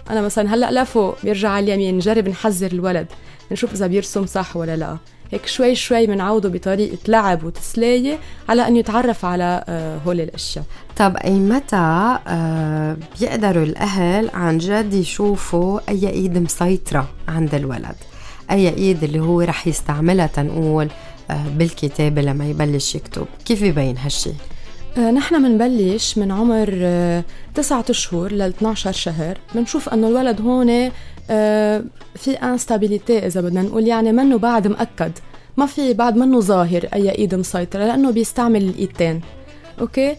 أنا 0.09 0.21
مثلا 0.21 0.53
هلأ 0.53 0.81
لفوق 0.83 1.17
بيرجع 1.23 1.49
على 1.49 1.63
اليمين 1.63 1.95
نجرب 1.95 2.27
نحذر 2.29 2.71
الولد 2.71 3.07
نشوف 3.51 3.73
إذا 3.73 3.87
بيرسم 3.87 4.25
صح 4.25 4.57
ولا 4.57 4.75
لا. 4.75 4.97
هيك 5.31 5.45
شوي 5.45 5.75
شوي 5.75 6.07
بنعوده 6.07 6.49
بطريقة 6.49 6.97
لعب 7.07 7.43
وتسلية 7.43 8.19
على 8.49 8.67
أن 8.67 8.75
يتعرف 8.75 9.25
على 9.25 9.63
آه، 9.69 9.97
هول 10.07 10.21
الأشياء. 10.21 10.65
طب 10.97 11.17
أي 11.17 11.31
متى 11.33 12.17
آه، 12.27 12.97
بيقدروا 13.19 13.63
الأهل 13.63 14.29
عن 14.33 14.57
جد 14.57 14.93
يشوفوا 14.93 15.79
أي 15.89 16.09
إيد 16.09 16.37
مسيطرة 16.37 17.07
عند 17.27 17.55
الولد؟ 17.55 17.95
أي 18.51 18.69
إيد 18.69 19.03
اللي 19.03 19.19
هو 19.19 19.41
رح 19.41 19.67
يستعملها 19.67 20.27
تنقول 20.27 20.89
آه، 21.31 21.45
بالكتابة 21.57 22.21
لما 22.21 22.45
يبلش 22.45 22.95
يكتب؟ 22.95 23.25
كيف 23.45 23.61
يبين 23.61 23.97
هالشي؟ 23.97 24.31
آه، 24.97 25.11
نحن 25.11 25.41
منبلش 25.41 26.17
من 26.17 26.31
عمر 26.31 26.69
آه، 26.73 27.23
تسعة 27.55 27.85
أشهر 27.89 28.31
ل 28.31 28.41
12 28.41 28.91
شهر 28.91 29.37
بنشوف 29.55 29.89
أنه 29.89 30.07
الولد 30.07 30.41
هون 30.41 30.91
في 32.15 32.31
instabilité 32.43 33.25
إذا 33.25 33.41
بدنا 33.41 33.61
نقول 33.61 33.87
يعني 33.87 34.11
منه 34.11 34.37
بعد 34.37 34.67
مأكد 34.67 35.11
ما 35.57 35.65
في 35.65 35.93
بعد 35.93 36.17
منه 36.17 36.39
ظاهر 36.39 36.87
أي 36.93 37.09
إيد 37.09 37.35
مسيطرة 37.35 37.85
لأنه 37.85 38.11
بيستعمل 38.11 38.63
الإيدتين. 38.63 39.21
أوكي؟ 39.81 40.15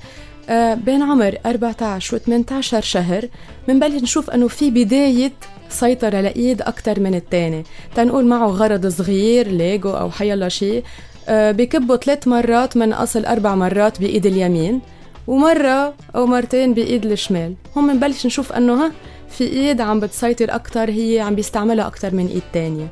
بين 0.75 1.03
عمر 1.03 1.39
14 1.47 2.17
و 2.17 2.19
18 2.19 2.81
شهر 2.81 3.29
بنبلش 3.69 4.03
نشوف 4.03 4.31
أنه 4.31 4.49
في 4.49 4.71
بداية 4.71 5.33
سيطرة 5.69 6.21
لإيد 6.21 6.63
أكتر 6.63 7.01
من 7.01 7.15
التاني. 7.15 7.65
تنقول 7.95 8.27
معه 8.27 8.47
غرض 8.47 8.87
صغير 8.87 9.49
ليجو 9.49 9.91
أو 9.91 10.11
حيلا 10.11 10.49
شيء 10.49 10.85
آه، 11.29 11.53
بكبه 11.53 11.97
ثلاث 11.97 12.29
مرات 12.29 12.77
من 12.77 12.93
أصل 12.93 13.25
أربع 13.25 13.55
مرات 13.55 14.01
بإيد 14.01 14.27
اليمين 14.27 14.81
ومرة 15.27 15.95
أو 16.17 16.27
مرتين 16.27 16.75
بإيد 16.75 17.07
الشمال. 17.07 17.55
هون 17.77 17.93
بنبلش 17.93 18.27
نشوف 18.27 18.53
أنه 18.53 18.85
ها 18.87 18.93
في 19.29 19.45
إيد 19.45 19.81
عم 19.81 20.01
بتسيطر 20.01 20.55
أكتر 20.55 20.91
هي 20.91 21.21
عم 21.21 21.35
بيستعملها 21.35 21.87
أكتر 21.87 22.15
من 22.15 22.27
إيد 22.27 22.43
تانية. 22.53 22.91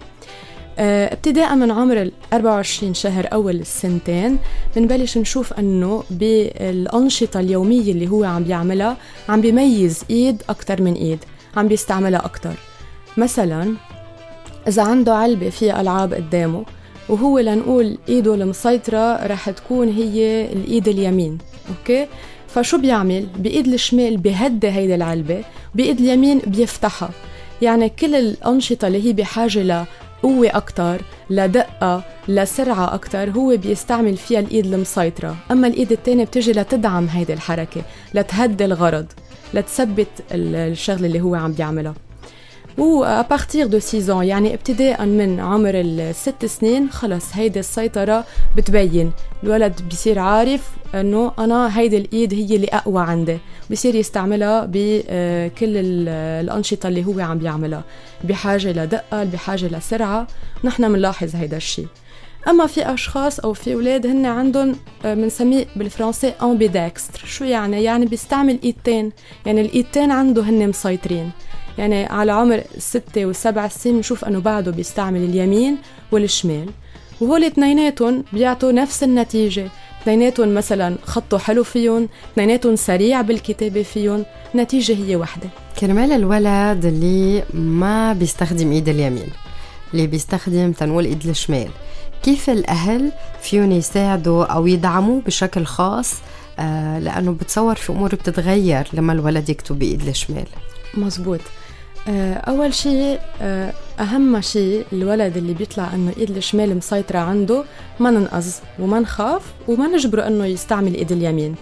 آه، 0.78 1.12
ابتداء 1.12 1.54
من 1.54 1.70
عمر 1.70 2.02
ال 2.02 2.12
24 2.32 2.94
شهر 2.94 3.28
أول 3.32 3.60
السنتين 3.60 4.38
بنبلش 4.76 5.18
نشوف 5.18 5.52
أنه 5.52 6.02
بالأنشطة 6.10 7.40
اليومية 7.40 7.92
اللي 7.92 8.08
هو 8.08 8.24
عم 8.24 8.44
بيعملها 8.44 8.96
عم 9.28 9.40
بيميز 9.40 10.04
إيد 10.10 10.42
أكتر 10.48 10.82
من 10.82 10.94
إيد 10.94 11.18
عم 11.56 11.68
بيستعملها 11.68 12.24
أكتر. 12.24 12.54
مثلا 13.16 13.74
إذا 14.68 14.82
عنده 14.82 15.14
علبة 15.14 15.50
فيها 15.50 15.80
ألعاب 15.80 16.14
قدامه 16.14 16.64
وهو 17.08 17.38
لنقول 17.38 17.98
إيده 18.08 18.34
المسيطرة 18.34 19.26
رح 19.26 19.50
تكون 19.50 19.88
هي 19.88 20.52
الإيد 20.52 20.88
اليمين 20.88 21.38
أوكي؟ 21.68 22.06
فشو 22.48 22.78
بيعمل؟ 22.78 23.26
بإيد 23.38 23.66
الشمال 23.66 24.16
بهدي 24.16 24.68
هيدي 24.68 24.94
العلبة 24.94 25.44
بإيد 25.74 26.00
اليمين 26.00 26.38
بيفتحها. 26.38 27.10
يعني 27.62 27.88
كل 27.88 28.14
الأنشطة 28.14 28.86
اللي 28.86 29.08
هي 29.08 29.12
بحاجة 29.12 29.62
لقوة 29.62 30.48
أكتر 30.56 31.00
لدقة 31.30 32.02
لسرعة 32.28 32.94
أكتر 32.94 33.30
هو 33.30 33.56
بيستعمل 33.56 34.16
فيها 34.16 34.40
الإيد 34.40 34.66
المسيطرة. 34.74 35.36
أما 35.50 35.66
الإيد 35.66 35.92
التانية 35.92 36.24
بتجي 36.24 36.52
لتدعم 36.52 37.06
هيدي 37.06 37.32
الحركة 37.32 37.82
لتهدي 38.14 38.64
الغرض 38.64 39.06
لتثبت 39.54 40.08
الشغلة 40.32 41.06
اللي 41.06 41.20
هو 41.20 41.34
عم 41.34 41.52
بيعملها. 41.52 41.94
و 42.78 42.89
à 42.89 43.00
partir 43.00 43.66
de 43.66 43.78
6 43.78 44.22
يعني 44.22 44.54
ابتداء 44.54 45.04
من 45.04 45.40
عمر 45.40 45.72
الست 45.74 46.46
سنين 46.46 46.90
خلص 46.90 47.24
هيدي 47.32 47.58
السيطرة 47.58 48.24
بتبين. 48.56 49.12
الولد 49.42 49.80
بصير 49.90 50.18
عارف 50.18 50.70
إنه 50.94 51.32
أنا 51.38 51.78
هيدي 51.78 51.96
الإيد 51.96 52.34
هي 52.34 52.56
اللي 52.56 52.66
أقوى 52.66 53.02
عندي. 53.02 53.38
بصير 53.70 53.94
يستعملها 53.94 54.64
بكل 54.68 55.76
الأنشطة 56.08 56.88
اللي 56.88 57.04
هو 57.04 57.20
عم 57.20 57.38
بيعملها. 57.38 57.84
بحاجة 58.24 58.72
لدقة 58.72 59.24
بحاجة 59.24 59.66
لسرعة 59.66 60.26
نحن 60.64 60.92
بنلاحظ 60.92 61.36
هيدا 61.36 61.56
الشيء 61.56 61.86
أما 62.48 62.66
في 62.66 62.94
أشخاص 62.94 63.40
أو 63.40 63.52
في 63.52 63.74
أولاد 63.74 64.06
هن 64.06 64.26
عندهم 64.26 64.76
بنسميه 65.04 65.66
بالفرنسي 65.76 66.32
امبيدكستر 66.42 67.24
شو 67.26 67.44
يعني؟ 67.44 67.84
يعني 67.84 68.06
بيستعمل 68.06 68.58
إيدتين. 68.64 69.12
يعني 69.46 69.60
الإيدتين 69.60 70.10
عنده 70.10 70.42
هن 70.42 70.68
مسيطرين. 70.68 71.30
يعني 71.78 72.04
على 72.04 72.32
عمر 72.32 72.62
ستة 72.78 73.26
وسبع 73.26 73.68
سنين 73.68 73.96
بنشوف 73.96 74.24
أنه 74.24 74.40
بعده 74.40 74.70
بيستعمل 74.70 75.24
اليمين 75.24 75.76
والشمال. 76.12 76.70
وهول 77.20 77.44
اثنيناتهم 77.44 78.24
بيعطوا 78.32 78.72
نفس 78.72 79.02
النتيجة. 79.02 79.68
اثنيناتهم 80.02 80.54
مثلا 80.54 80.96
خطه 81.02 81.38
حلو 81.38 81.64
فيهم 81.64 82.08
اثنيناتهم 82.32 82.76
سريع 82.76 83.20
بالكتابة 83.20 83.82
فيهم 83.82 84.24
نتيجة 84.54 84.96
هي 84.96 85.16
وحدة 85.16 85.48
كرمال 85.78 86.12
الولد 86.12 86.84
اللي 86.84 87.42
ما 87.54 88.12
بيستخدم 88.12 88.72
إيد 88.72 88.88
اليمين 88.88 89.28
اللي 89.92 90.06
بيستخدم 90.06 90.72
تنقول 90.72 91.04
إيد 91.04 91.26
الشمال. 91.26 91.68
كيف 92.22 92.50
الأهل 92.50 93.12
فيهم 93.42 93.72
يساعدوا 93.72 94.44
أو 94.44 94.66
يدعموه 94.66 95.20
بشكل 95.26 95.64
خاص؟ 95.64 96.14
آه 96.58 96.98
لأنه 96.98 97.32
بتصور 97.32 97.74
في 97.74 97.92
أمور 97.92 98.14
بتتغير 98.14 98.88
لما 98.92 99.12
الولد 99.12 99.48
يكتب 99.48 99.78
بإيد 99.78 100.08
الشمال. 100.08 100.46
مزبوط. 100.94 101.40
أول 102.08 102.74
شيء 102.74 103.18
آه، 103.42 103.72
أهم 104.00 104.40
شيء 104.40 104.84
الولد 104.92 105.36
اللي 105.36 105.54
بيطلع 105.54 105.94
إنه 105.94 106.12
إيد 106.16 106.36
الشمال 106.36 106.76
مسيطرة 106.76 107.18
عنده 107.18 107.64
ما 108.00 108.10
ننقذ 108.10 108.54
وما 108.78 109.00
نخاف 109.00 109.42
وما 109.68 109.86
نجبره 109.86 110.26
إنه 110.26 110.46
يستعمل 110.46 110.94
إيد 110.94 111.12
اليمين. 111.12 111.54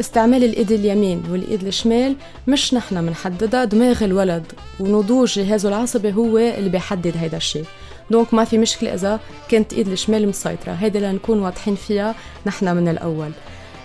استعمال 0.00 0.44
الإيد 0.44 0.72
اليمين 0.72 1.22
والإيد 1.30 1.64
الشمال 1.66 2.16
مش 2.48 2.74
نحن 2.74 3.06
بنحددها 3.06 3.64
دماغ 3.64 4.04
الولد 4.04 4.44
ونضوج 4.80 5.38
جهازه 5.38 5.68
العصبي 5.68 6.12
هو 6.12 6.38
اللي 6.38 6.70
بيحدد 6.70 7.16
هيدا 7.16 7.36
الشيء. 7.36 7.64
دونك 8.10 8.34
ما 8.34 8.44
في 8.44 8.58
مشكلة 8.58 8.94
إذا 8.94 9.20
كانت 9.48 9.72
إيد 9.72 9.88
الشمال 9.88 10.28
مسيطرة 10.28 10.72
هيدا 10.72 11.00
لنكون 11.12 11.38
واضحين 11.38 11.74
فيها 11.74 12.14
نحن 12.46 12.76
من 12.76 12.88
الأول. 12.88 13.30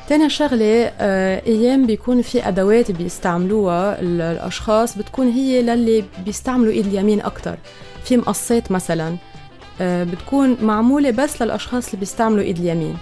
تاني 0.09 0.29
شغلة 0.29 0.91
آه، 0.99 1.41
أيام 1.47 1.86
بيكون 1.86 2.21
في 2.21 2.47
أدوات 2.47 2.91
بيستعملوها 2.91 4.01
الأشخاص 4.01 4.97
بتكون 4.97 5.27
هي 5.27 5.62
للي 5.62 6.03
بيستعملوا 6.25 6.71
إيد 6.71 6.86
اليمين 6.86 7.21
أكتر 7.21 7.57
في 8.03 8.17
مقصات 8.17 8.71
مثلا 8.71 9.15
آه، 9.81 10.03
بتكون 10.03 10.57
معمولة 10.62 11.12
بس 11.12 11.41
للأشخاص 11.41 11.86
اللي 11.86 11.99
بيستعملوا 11.99 12.43
إيد 12.43 12.57
اليمين. 12.57 12.97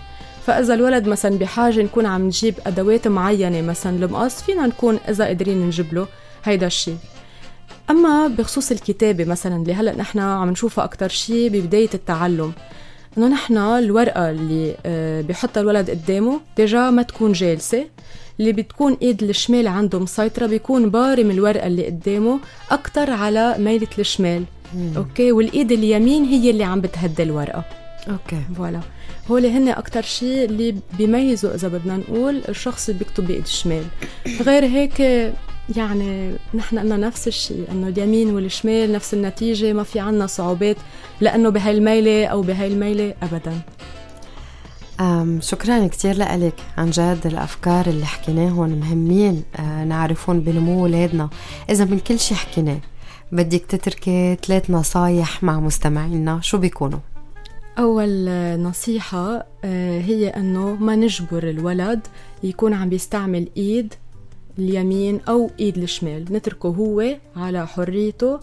فإذا 0.45 0.73
الولد 0.73 1.07
مثلا 1.07 1.37
بحاجة 1.37 1.81
نكون 1.81 2.05
عم 2.05 2.25
نجيب 2.25 2.55
أدوات 2.65 3.07
معينة 3.07 3.61
مثلا 3.61 4.05
المقص 4.05 4.41
فينا 4.41 4.67
نكون 4.67 4.99
إذا 5.09 5.25
قادرين 5.25 5.67
نجيب 5.67 5.93
له 5.93 6.07
هيدا 6.43 6.67
الشيء 6.67 6.97
أما 7.89 8.27
بخصوص 8.27 8.71
الكتابة 8.71 9.25
مثلا 9.25 9.55
اللي 9.55 9.73
هلأ 9.73 9.95
نحن 9.95 10.19
عم 10.19 10.49
نشوفها 10.49 10.83
أكتر 10.83 11.09
شيء 11.09 11.49
ببداية 11.49 11.89
التعلم. 11.93 12.53
إنه 13.17 13.27
نحن 13.27 13.57
الورقة 13.57 14.29
اللي 14.29 14.75
آه، 14.85 15.21
بحطها 15.21 15.61
الولد 15.61 15.89
قدامه 15.89 16.39
déjà 16.57 16.89
ما 16.89 17.01
تكون 17.01 17.31
جالسة. 17.31 17.85
اللي 18.39 18.51
بتكون 18.51 18.97
إيد 19.01 19.23
الشمال 19.23 19.67
عنده 19.67 19.99
مسيطرة 19.99 20.45
بيكون 20.45 20.89
بارم 20.89 21.31
الورقة 21.31 21.67
اللي 21.67 21.85
قدامه 21.85 22.39
أكثر 22.71 23.11
على 23.11 23.55
ميله 23.59 23.87
الشمال. 23.99 24.43
مم. 24.75 24.93
okay؟ 24.97 25.31
والإيد 25.31 25.71
اليمين 25.71 26.23
هي 26.25 26.49
اللي 26.49 26.63
عم 26.63 26.81
بتهدي 26.81 27.23
الورقة. 27.23 27.63
okay. 28.09 28.41
voilà. 28.57 28.79
هول 29.31 29.45
هن 29.45 29.67
أكثر 29.67 30.01
شيء 30.01 30.45
اللي 30.45 30.75
بيميزوا 30.97 31.55
إذا 31.55 31.67
بدنا 31.67 31.97
نقول 31.97 32.41
الشخص 32.49 32.89
اللي 32.89 32.99
بيكتب 32.99 33.27
بإيد 33.27 33.43
الشمال. 33.43 33.83
غير 34.41 34.65
هيك 34.65 35.01
يعني 35.75 36.35
نحن 36.53 36.79
قلنا 36.79 36.97
نفس 36.97 37.27
الشيء 37.27 37.71
إنه 37.71 37.87
اليمين 37.87 38.35
والشمال 38.35 38.91
نفس 38.91 39.13
النتيجة 39.13 39.73
ما 39.73 39.83
في 39.83 39.99
عنا 39.99 40.27
صعوبات 40.27 40.77
لأنه 41.21 41.49
بهاي 41.49 41.77
الميله 41.77 42.25
أو 42.25 42.41
بهاي 42.41 42.67
الميله 42.67 43.13
ابدا 43.23 43.61
أم 44.99 45.39
شكرا 45.41 45.87
كثير 45.87 46.17
لك 46.17 46.53
عن 46.77 46.89
جد 46.89 47.21
الأفكار 47.25 47.87
اللي 47.87 48.05
حكيناهم 48.05 48.69
مهمين 48.69 49.43
أه 49.55 49.83
نعرفهم 49.83 50.39
بنمو 50.39 50.83
ولادنا 50.83 51.29
إذا 51.69 51.85
من 51.85 51.99
كل 51.99 52.19
شيء 52.19 52.37
حكيناه 52.37 52.79
بدك 53.31 53.65
تتركي 53.65 54.37
ثلاث 54.45 54.69
نصايح 54.69 55.43
مع 55.43 55.59
مستمعينا 55.59 56.39
شو 56.41 56.57
بيكونوا؟ 56.57 56.99
أول 57.79 58.29
نصيحة 58.61 59.45
آه، 59.63 60.01
هي 60.01 60.27
أنه 60.27 60.75
ما 60.75 60.95
نجبر 60.95 61.49
الولد 61.49 62.07
يكون 62.43 62.73
عم 62.73 62.89
بيستعمل 62.89 63.47
إيد 63.57 63.93
اليمين 64.59 65.19
أو 65.29 65.51
إيد 65.59 65.77
الشمال. 65.77 66.25
نتركه 66.31 66.69
هو 66.69 67.15
على 67.35 67.67
حريته. 67.67 68.39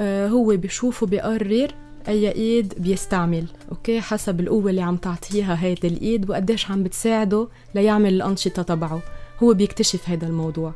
آه، 0.00 0.28
هو 0.28 0.56
بشوف 0.56 1.02
وبيقرر 1.02 1.68
أي 2.08 2.32
إيد 2.32 2.74
بيستعمل. 2.78 3.44
أوكي؟ 3.70 4.00
حسب 4.00 4.40
القوة 4.40 4.70
اللي 4.70 4.80
عم 4.80 4.96
تعطيها 4.96 5.64
هيدي 5.64 5.88
الإيد 5.88 6.30
وقديش 6.30 6.70
عم 6.70 6.82
بتساعده 6.82 7.48
ليعمل 7.74 8.14
الأنشطة 8.14 8.62
تبعه. 8.62 9.02
هو 9.42 9.54
بيكتشف 9.54 10.08
هذا 10.08 10.26
الموضوع. 10.26 10.72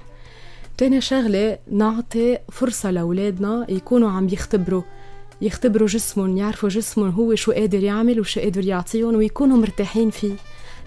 تاني 0.78 1.00
شغلة 1.00 1.58
نعطي 1.70 2.38
فرصة 2.52 2.90
لأولادنا 2.90 3.66
يكونوا 3.68 4.10
عم 4.10 4.28
يختبروا. 4.28 4.82
يختبروا 5.42 5.88
جسمهم 5.88 6.36
يعرفوا 6.36 6.68
جسمهم 6.68 7.10
هو 7.10 7.34
شو 7.34 7.52
قادر 7.52 7.82
يعمل 7.82 8.20
وشو 8.20 8.40
قادر 8.40 8.66
يعطيهم 8.66 9.14
ويكونوا 9.14 9.56
مرتاحين 9.56 10.10
فيه. 10.10 10.34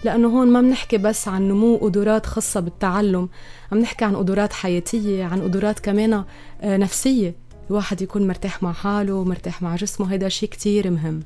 لأنه 0.06 0.28
هون 0.28 0.48
ما 0.48 0.60
بنحكي 0.60 0.98
بس 0.98 1.28
عن 1.28 1.48
نمو 1.48 1.76
قدرات 1.76 2.26
خاصة 2.26 2.60
بالتعلم 2.60 3.28
عم 3.72 3.78
نحكي 3.78 4.04
عن 4.04 4.16
قدرات 4.16 4.52
حياتية 4.52 5.24
عن 5.24 5.42
قدرات 5.42 5.80
كمان 5.80 6.24
آه، 6.62 6.76
نفسية. 6.76 7.34
الواحد 7.70 8.02
يكون 8.02 8.26
مرتاح 8.26 8.62
مع 8.62 8.72
حاله 8.72 9.24
مرتاح 9.24 9.62
مع 9.62 9.76
جسمه 9.76 10.12
هيدا 10.12 10.28
شيء 10.28 10.48
كتير 10.48 10.90
مهم. 10.90 11.22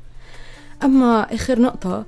أما 0.84 1.34
آخر 1.34 1.60
نقطة 1.60 2.06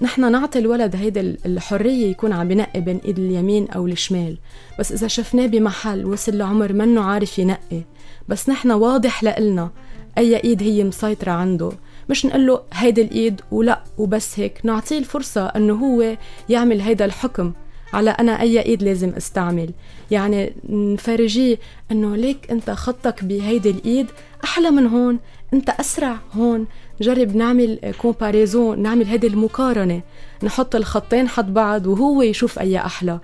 نحن 0.00 0.32
نعطي 0.32 0.58
الولد 0.58 0.96
هيدا 0.96 1.20
الحرية 1.46 2.10
يكون 2.10 2.32
عم 2.32 2.48
بنقي 2.48 2.80
بين 2.80 3.00
إيد 3.04 3.18
اليمين 3.18 3.70
أو 3.70 3.86
الشمال. 3.86 4.38
بس 4.78 4.92
إذا 4.92 5.08
شفناه 5.08 5.46
بمحل 5.46 6.04
وصل 6.06 6.38
لعمر 6.38 6.72
منه 6.72 7.00
عارف 7.00 7.38
ينقي. 7.38 7.82
بس 8.28 8.48
نحن 8.48 8.70
واضح 8.70 9.24
لإلنا 9.24 9.70
أي 10.18 10.36
إيد 10.44 10.62
هي 10.62 10.84
مسيطرة 10.84 11.32
عنده. 11.32 11.72
مش 12.10 12.26
نقول 12.26 12.46
له 12.46 12.60
هيدي 12.72 13.02
الإيد 13.02 13.40
ولا 13.50 13.82
وبس 13.98 14.40
هيك. 14.40 14.60
نعطيه 14.64 14.98
الفرصة 14.98 15.46
إنه 15.46 15.74
هو 15.74 16.16
يعمل 16.48 16.80
هيدا 16.80 17.04
الحكم 17.04 17.52
على 17.92 18.10
أنا 18.10 18.40
أي 18.40 18.62
إيد 18.62 18.82
لازم 18.82 19.08
أستعمل. 19.08 19.70
يعني 20.10 20.52
نفرجيه 20.68 21.58
إنه 21.92 22.16
ليك 22.16 22.50
أنت 22.50 22.70
خطك 22.70 23.24
بهيدي 23.24 23.70
الإيد 23.70 24.06
أحلى 24.44 24.70
من 24.70 24.86
هون 24.86 25.18
أنت 25.54 25.70
أسرع 25.70 26.16
هون. 26.32 26.66
جرب 27.00 27.36
نعمل 27.36 27.94
comparaison 27.98 28.82
نعمل 28.82 29.06
هيدي 29.06 29.26
المقارنة. 29.26 30.02
نحط 30.42 30.76
الخطين 30.76 31.28
حد 31.28 31.54
بعض 31.54 31.86
وهو 31.86 32.22
يشوف 32.22 32.58
أي 32.58 32.78
أحلى. 32.78 33.18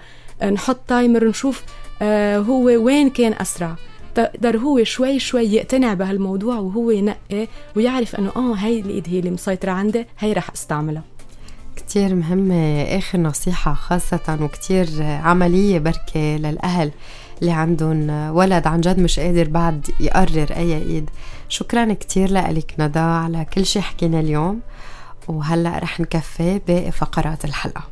نحط 0.52 0.80
timer 0.88 1.24
نشوف 1.24 1.62
آه 2.02 2.38
هو 2.38 2.64
وين 2.64 3.10
كان 3.10 3.34
أسرع. 3.40 3.76
تقدر 4.24 4.56
هو 4.56 4.84
شوي 4.84 5.18
شوي 5.18 5.54
يقتنع 5.54 5.94
بهالموضوع 5.94 6.58
وهو 6.58 6.90
ينقي 6.90 7.48
ويعرف 7.76 8.16
إنه 8.16 8.32
آه 8.36 8.54
هاي 8.54 8.80
الإيد 8.80 9.08
هي 9.08 9.18
اللي 9.18 9.30
مسيطرة 9.30 9.70
عندي 9.70 10.06
هي 10.18 10.32
رح 10.32 10.50
أستعملها. 10.50 11.02
كتير 11.76 12.14
مهمة 12.14 12.82
آخر 12.82 13.18
نصيحة 13.18 13.74
خاصة 13.74 14.38
وكتير 14.40 14.86
عملية 15.02 15.78
بركة 15.78 16.36
للأهل 16.36 16.90
اللي 17.40 17.52
عندهم 17.52 18.10
ولد 18.36 18.66
عن 18.66 18.80
جد 18.80 18.98
مش 18.98 19.20
قادر 19.20 19.48
بعد 19.48 19.90
يقرر 20.00 20.52
أي 20.56 20.74
إيد. 20.74 21.10
شكرا 21.48 21.92
كتير 21.92 22.32
لك 22.32 22.74
ندى 22.78 22.98
على 22.98 23.46
كل 23.54 23.66
شي 23.66 23.80
حكينا 23.80 24.20
اليوم 24.20 24.60
وهلأ 25.28 25.78
رح 25.78 26.00
نكفي 26.00 26.60
باقي 26.68 26.92
فقرات 26.92 27.44
الحلقة. 27.44 27.82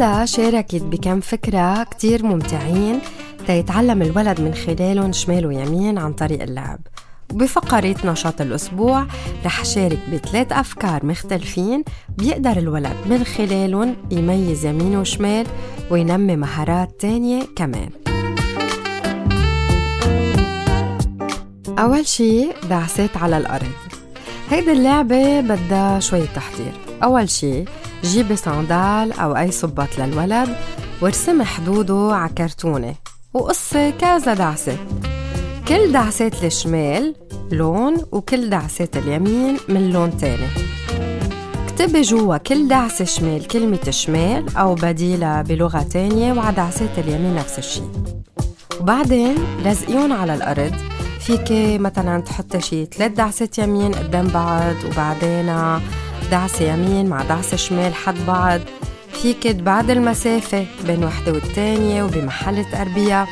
ندى 0.00 0.26
شاركت 0.26 0.82
بكم 0.82 1.20
فكرة 1.20 1.82
كتير 1.82 2.26
ممتعين 2.26 3.00
تيتعلم 3.46 4.02
الولد 4.02 4.40
من 4.40 4.54
خلالهم 4.54 5.12
شمال 5.12 5.46
ويمين 5.46 5.98
عن 5.98 6.12
طريق 6.12 6.42
اللعب. 6.42 6.78
وبفقرة 7.32 7.96
نشاط 8.04 8.40
الأسبوع 8.40 9.06
رح 9.44 9.64
شارك 9.64 9.98
بثلاث 10.12 10.52
أفكار 10.52 11.06
مختلفين 11.06 11.84
بيقدر 12.18 12.52
الولد 12.52 12.96
من 13.06 13.24
خلالهم 13.24 13.96
يميز 14.10 14.66
يمين 14.66 14.96
وشمال 14.96 15.46
وينمي 15.90 16.36
مهارات 16.36 17.00
تانية 17.00 17.42
كمان. 17.56 17.90
أول 21.78 22.06
شي 22.06 22.48
دعسات 22.70 23.16
على 23.16 23.38
الأرض. 23.38 23.72
هيدي 24.50 24.72
اللعبة 24.72 25.40
بدها 25.40 26.00
شوية 26.00 26.26
تحضير. 26.34 26.72
أول 27.02 27.30
شي 27.30 27.64
جيبي 28.04 28.36
صندال 28.36 29.12
أو 29.12 29.36
أي 29.36 29.50
صباط 29.50 29.98
للولد 29.98 30.56
وارسمي 31.00 31.44
حدوده 31.44 32.08
على 32.12 32.32
كرتونة 32.38 32.94
وقصي 33.34 33.92
كذا 33.92 34.34
دعسة. 34.34 34.76
كل 35.68 35.92
دعسات 35.92 36.44
الشمال 36.44 37.14
لون 37.52 37.96
وكل 38.12 38.50
دعسات 38.50 38.96
اليمين 38.96 39.58
من 39.68 39.90
لون 39.90 40.16
تاني. 40.16 40.48
اكتبي 41.68 42.02
جوا 42.02 42.36
كل 42.36 42.68
دعسة 42.68 43.04
شمال 43.04 43.46
كلمة 43.46 43.90
شمال 43.90 44.56
أو 44.56 44.74
بديلة 44.74 45.42
بلغة 45.42 45.82
تانية 45.82 46.32
وعلى 46.32 46.56
دعسات 46.56 46.98
اليمين 46.98 47.34
نفس 47.34 47.58
الشي. 47.58 47.82
وبعدين 48.80 49.34
لزقيهم 49.64 50.12
على 50.12 50.34
الأرض. 50.34 50.74
فيك 51.20 51.80
مثلا 51.80 52.20
تحطي 52.20 52.60
شي 52.60 52.86
ثلاث 52.86 53.12
دعسات 53.12 53.58
يمين 53.58 53.94
قدام 53.94 54.26
بعض 54.28 54.74
وبعدين 54.84 55.48
دعسة 56.30 56.72
يمين 56.72 57.06
مع 57.08 57.22
دعسة 57.22 57.56
شمال 57.56 57.94
حد 57.94 58.14
بعض. 58.26 58.60
فيك 59.12 59.42
تبعد 59.42 59.90
المسافة 59.90 60.66
بين 60.86 61.04
وحدة 61.04 61.32
والتانية 61.32 62.02
وبمحل 62.02 62.64
تقربيها 62.64 63.26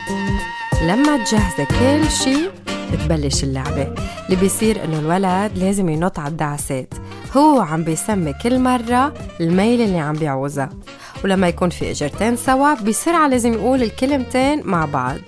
لما 0.83 1.25
تجهزي 1.25 1.65
كل 1.65 2.11
شي 2.11 2.51
بتبلش 2.93 3.45
اللعبة. 3.45 3.95
اللي 4.25 4.37
بيصير 4.41 4.85
إنه 4.85 4.99
الولد 4.99 5.59
لازم 5.59 5.89
ينط 5.89 6.19
على 6.19 6.29
الدعسات. 6.29 6.95
هو 7.37 7.61
عم 7.61 7.85
بيسمي 7.85 8.35
كل 8.43 8.59
مرة 8.59 9.15
الميل 9.41 9.81
اللي 9.81 9.99
عم 9.99 10.15
بيعوزها. 10.15 10.71
ولما 11.25 11.49
يكون 11.49 11.71
في 11.71 11.91
إجرتين 11.91 12.37
سوا 12.37 12.75
بسرعة 12.75 13.29
لازم 13.29 13.53
يقول 13.53 13.83
الكلمتين 13.83 14.63
مع 14.65 14.85
بعض. 14.85 15.19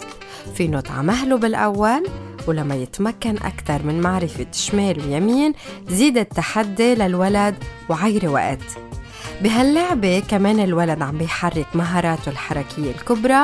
في 0.54 0.68
نط 0.68 0.90
على 0.90 1.02
مهله 1.02 1.36
بالأول 1.36 2.06
ولما 2.46 2.74
يتمكن 2.74 3.36
أكثر 3.36 3.82
من 3.82 4.00
معرفة 4.00 4.46
شمال 4.52 4.98
ويمين 5.06 5.52
زيد 5.88 6.18
التحدي 6.18 6.94
للولد 6.94 7.54
وعيري 7.88 8.28
وقت. 8.28 8.62
بهاللعبة 9.42 10.22
كمان 10.28 10.60
الولد 10.60 11.02
عم 11.02 11.18
بيحرك 11.18 11.66
مهاراته 11.74 12.30
الحركية 12.30 12.90
الكبرى 12.90 13.40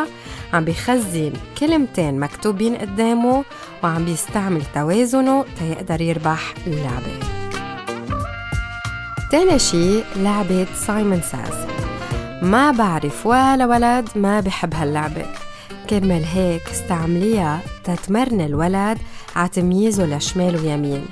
عم 0.53 0.65
بيخزن 0.65 1.33
كلمتين 1.59 2.21
مكتوبين 2.21 2.77
قدامه 2.77 3.45
وعم 3.83 4.05
بيستعمل 4.05 4.63
توازنه 4.75 5.45
تيقدر 5.59 6.01
يربح 6.01 6.55
اللعبة. 6.67 7.21
تاني 9.31 9.59
شي 9.59 10.03
لعبة 10.17 10.67
سايمون 10.87 11.21
ساز 11.21 11.67
ما 12.43 12.71
بعرف 12.71 13.27
ولا 13.27 13.67
ولد 13.67 14.09
ما 14.15 14.41
بحب 14.41 14.75
هاللعبة. 14.75 15.27
كرمال 15.91 16.25
هيك 16.25 16.63
استعمليها 16.69 17.61
تتمرن 17.85 18.41
الولد 18.41 18.99
على 19.37 19.49
تمييزه 19.49 20.07
لشمال 20.07 20.57
ويمين. 20.57 21.05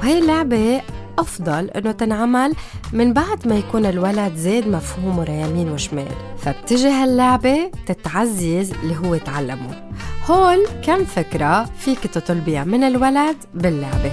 وهي 0.00 0.18
اللعبة 0.18 0.82
أفضل 1.18 1.70
إنه 1.70 1.92
تنعمل 1.92 2.54
من 2.92 3.12
بعد 3.12 3.48
ما 3.48 3.54
يكون 3.58 3.86
الولد 3.86 4.34
زاد 4.36 4.68
مفهومه 4.68 5.24
ليمين 5.24 5.68
وشمال. 5.68 6.08
فبتجي 6.38 6.88
هاللعبة 6.88 7.70
تتعزز 7.86 8.72
اللي 8.82 8.96
هو 8.96 9.16
تعلمه. 9.16 9.90
هول 10.26 10.66
كم 10.84 11.04
فكرة 11.04 11.64
فيك 11.64 11.98
تطلبيها 11.98 12.64
من 12.64 12.84
الولد 12.84 13.36
باللعبة. 13.54 14.12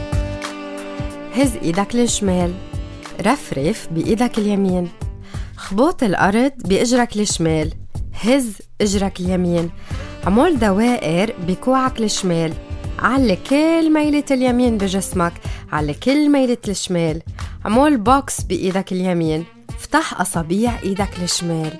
هز 1.36 1.56
إيدك 1.56 1.96
للشمال. 1.96 2.54
رفرف 3.26 3.88
بإيدك 3.92 4.38
اليمين. 4.38 4.88
خبوط 5.56 6.04
الأرض 6.04 6.52
بإجرك 6.66 7.18
الشمال 7.18 7.74
هز 8.24 8.58
إجرك 8.82 9.20
اليمين. 9.20 9.70
عمول 10.28 10.60
دوائر 10.60 11.34
بكوعك 11.48 12.00
الشمال. 12.00 12.54
علي 13.00 13.36
كل 13.50 13.94
ميلة 13.94 14.24
اليمين 14.32 14.78
بجسمك 14.78 15.34
علي 15.72 15.94
كل 15.94 16.30
ميلة 16.30 16.58
الشمال. 16.68 17.22
عمول 17.66 17.98
بوكس 17.98 18.42
بإيدك 18.42 18.92
اليمين. 18.92 19.46
افتح 19.70 20.22
أصابيع 20.22 20.80
إيدك 20.84 21.10
الشمال. 21.24 21.74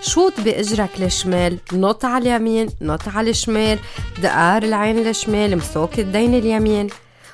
شوط 0.00 0.40
بإجرك 0.40 0.90
الشمال. 1.00 1.58
نط 1.72 2.04
على 2.04 2.36
اليمين 2.36 2.68
نط 2.82 3.08
على 3.08 3.30
الشمال. 3.30 3.78
دقار 4.22 4.62
العين 4.62 4.98
الشمال 4.98 5.56
مسوك 5.56 5.98
الدين 5.98 6.34
اليمين. 6.34 6.86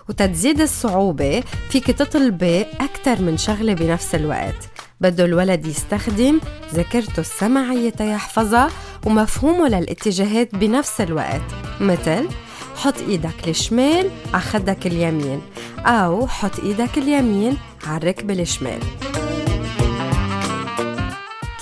وتتزيد 0.08 0.60
الصعوبة 0.60 1.42
فيك 1.70 1.86
تطلبي 1.86 2.60
أكثر 2.60 3.22
من 3.22 3.36
شغلة 3.36 3.74
بنفس 3.74 4.14
الوقت. 4.14 4.69
بده 5.00 5.24
الولد 5.24 5.66
يستخدم 5.66 6.40
ذاكرته 6.74 7.20
السمعية 7.20 7.90
تيحفظها 7.90 8.68
ومفهومه 9.06 9.68
للاتجاهات 9.68 10.54
بنفس 10.54 11.00
الوقت. 11.00 11.40
مثل 11.80 12.28
حط 12.76 12.94
إيدك 13.08 13.48
الشمال 13.48 14.10
على 14.34 14.42
خدك 14.42 14.86
اليمين 14.86 15.40
أو 15.78 16.26
حط 16.26 16.60
إيدك 16.60 16.98
اليمين 16.98 17.56
على 17.86 17.96
الركبة 17.96 18.34
الشمال 18.34 18.78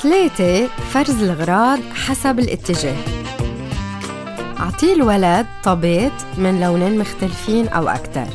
ثلاثة 0.02 0.66
فرز 0.66 1.22
الغراض 1.22 1.78
حسب 1.94 2.38
الاتجاه. 2.38 2.96
أعطيه 4.60 4.94
الولد 4.94 5.46
طابات 5.64 6.12
من 6.38 6.60
لونين 6.60 6.98
مختلفين 6.98 7.68
أو 7.68 7.88
أكتر 7.88 8.26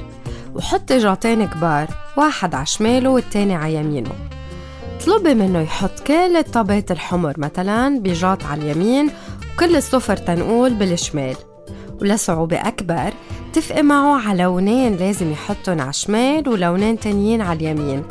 وحط 0.56 0.92
إجرتين 0.92 1.48
كبار 1.48 1.88
واحد 2.18 2.56
على 2.56 2.66
شماله 2.66 3.10
والتاني 3.10 3.56
على 3.56 3.76
يمينه. 3.76 4.33
اطلبي 5.04 5.34
منه 5.34 5.62
يحط 5.62 6.00
كل 6.00 6.38
الطابات 6.38 6.92
الحمر 6.92 7.34
مثلا 7.38 8.00
بجاط 8.00 8.44
على 8.44 8.62
اليمين 8.62 9.12
وكل 9.54 9.76
الصفر 9.76 10.18
تنقول 10.18 10.74
بالشمال. 10.74 11.36
ولصعوبة 12.02 12.58
أكبر 12.58 13.13
اتفقي 13.50 13.84
معه 13.84 14.28
على 14.28 14.44
لونين 14.44 14.96
لازم 14.96 15.32
يحطهم 15.32 15.82
على 15.82 15.89
الشمال 15.89 16.50
ولونين 16.50 17.00
تانيين 17.00 17.42
على 17.42 17.60
اليمين. 17.60 18.04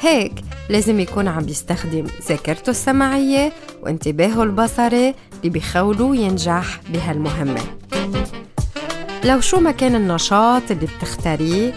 هيك 0.00 0.32
لازم 0.68 1.00
يكون 1.00 1.28
عم 1.28 1.44
بيستخدم 1.44 2.04
ذاكرته 2.28 2.70
السمعية 2.70 3.52
وانتباهه 3.82 4.42
البصري 4.42 5.14
اللي 5.38 5.50
بيخولوه 5.50 6.16
ينجح 6.16 6.80
بهالمهمة. 6.88 7.60
لو 9.24 9.40
شو 9.40 9.60
ما 9.60 9.70
كان 9.70 9.94
النشاط 9.94 10.70
اللي 10.70 10.86
بتختاريه 10.86 11.72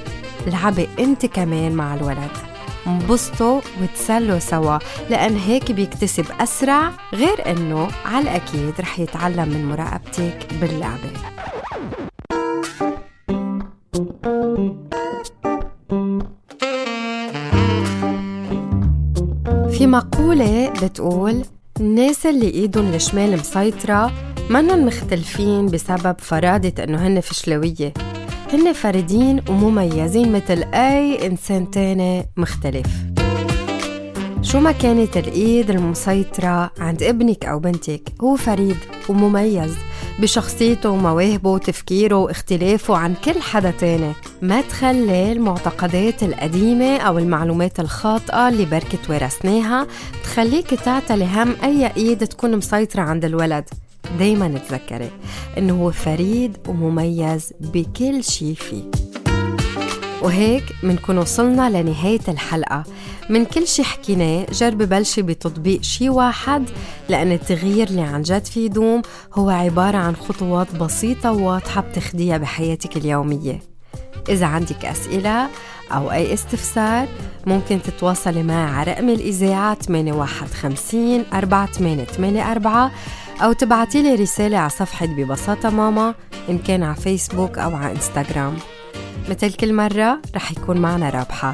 العبي 0.48 0.88
أنت 1.00 1.26
كمان 1.26 1.72
مع 1.72 1.96
الولد. 1.96 2.51
انبسطوا 2.88 3.62
وتسلوا 3.82 4.40
سوا. 4.40 4.78
لأن 5.10 5.36
هيك 5.36 5.72
بيكتسب 5.72 6.26
أسرع 6.40 6.92
غير 7.14 7.52
أنه 7.52 7.88
على 8.06 8.22
الأكيد 8.24 8.74
رح 8.80 9.00
يتعلم 9.00 9.50
من 9.50 9.66
مراقبتك 9.66 10.48
باللعبة. 10.62 11.12
في 19.72 19.88
مقولة 19.88 20.74
بتقول 20.84 21.42
الناس 21.80 22.26
اللي 22.26 22.48
إيدهم 22.48 22.94
الشمال 22.94 23.40
مسيطرة 23.40 24.12
منن 24.50 24.86
مختلفين 24.86 25.66
بسبب 25.66 26.16
فرادة 26.20 26.84
إنه 26.84 27.08
هن 27.08 27.20
فشلوية. 27.20 27.94
هن 28.54 28.74
فردين 28.74 29.42
ومميزين 29.50 30.32
مثل 30.32 30.64
أي 30.74 31.28
إنسان 31.28 31.72
تاني 31.72 32.26
مختلف. 32.38 32.88
شو 34.42 34.60
ما 34.60 34.72
كانت 34.72 35.18
الإيد 35.18 35.70
المسيطرة 35.70 36.72
عند 36.80 37.04
ابنك 37.04 37.46
أو 37.46 37.60
بنتك 37.60 38.02
هو 38.22 38.36
فريد 38.36 38.78
ومميز 39.10 39.76
بشخصيته 40.20 40.90
ومواهبه 40.90 41.50
وتفكيره 41.50 42.16
واختلافه 42.16 42.98
عن 42.98 43.14
كل 43.26 43.42
حدا 43.42 43.72
تاني. 43.72 44.14
ما 44.42 44.62
تخلي 44.62 45.32
المعتقدات 45.32 46.24
القديمة 46.24 46.98
أو 46.98 47.18
المعلومات 47.18 47.80
الخاطئة 47.80 48.50
اللي 48.50 48.66
بركت 48.66 49.10
ورثناها 49.10 49.88
تخليك 50.24 50.68
تعتلي 50.74 51.26
هم 51.26 51.56
أي 51.64 51.92
إيد 51.98 52.28
تكون 52.28 52.58
مسيطرة 52.58 53.02
عند 53.02 53.26
الولد. 53.26 53.70
دايما 54.20 54.48
تذكري 54.48 55.12
إنه 55.58 55.74
هو 55.84 55.92
فريد 55.92 56.58
ومميز 56.68 57.54
بكل 57.60 58.24
شي 58.24 58.56
فيه. 58.56 58.84
وهيك 60.22 60.64
منكون 60.84 61.18
وصلنا 61.18 61.70
لنهاية 61.82 62.20
الحلقة. 62.28 62.84
من 63.30 63.46
كل 63.46 63.68
شي 63.68 63.84
حكيناه 63.84 64.46
جربي 64.52 64.86
بلشي 64.86 65.22
بتطبيق 65.22 65.82
شي 65.82 66.10
واحد 66.10 66.70
لأن 67.10 67.32
التغيير 67.32 67.88
اللي 67.88 68.02
عن 68.02 68.22
جد 68.22 68.46
فيه 68.46 68.66
يدوم 68.66 69.02
هو 69.34 69.50
عبارة 69.50 69.98
عن 69.98 70.16
خطوات 70.16 70.76
بسيطة 70.76 71.32
وواضحة 71.32 71.82
بتخديها 71.82 72.38
بحياتك 72.38 72.98
اليومية. 72.98 73.60
إذا 74.30 74.46
عندك 74.46 74.86
أسئلة 74.86 75.48
أو 75.92 76.12
أي 76.12 76.34
استفسار 76.34 77.08
ممكن 77.48 77.82
تتواصلي 77.82 78.44
معي 78.44 78.72
على 78.72 78.92
رقم 78.92 79.10
الإذاعة 79.10 79.74
815 79.76 81.26
4884 81.34 82.92
أو 83.44 83.54
تبعتي 83.54 84.02
لي 84.02 84.16
رسالة 84.16 84.58
على 84.58 84.70
صفحة 84.70 85.06
ببساطة 85.06 85.70
ماما 85.70 86.16
إن 86.50 86.58
كان 86.58 86.84
على 86.84 86.96
فيسبوك 86.96 87.58
أو 87.58 87.76
على 87.76 87.92
إنستغرام. 87.92 88.58
مثل 89.30 89.54
كل 89.54 89.74
مرة 89.74 90.22
رح 90.36 90.52
يكون 90.52 90.78
معنا 90.78 91.10
رابحة. 91.10 91.54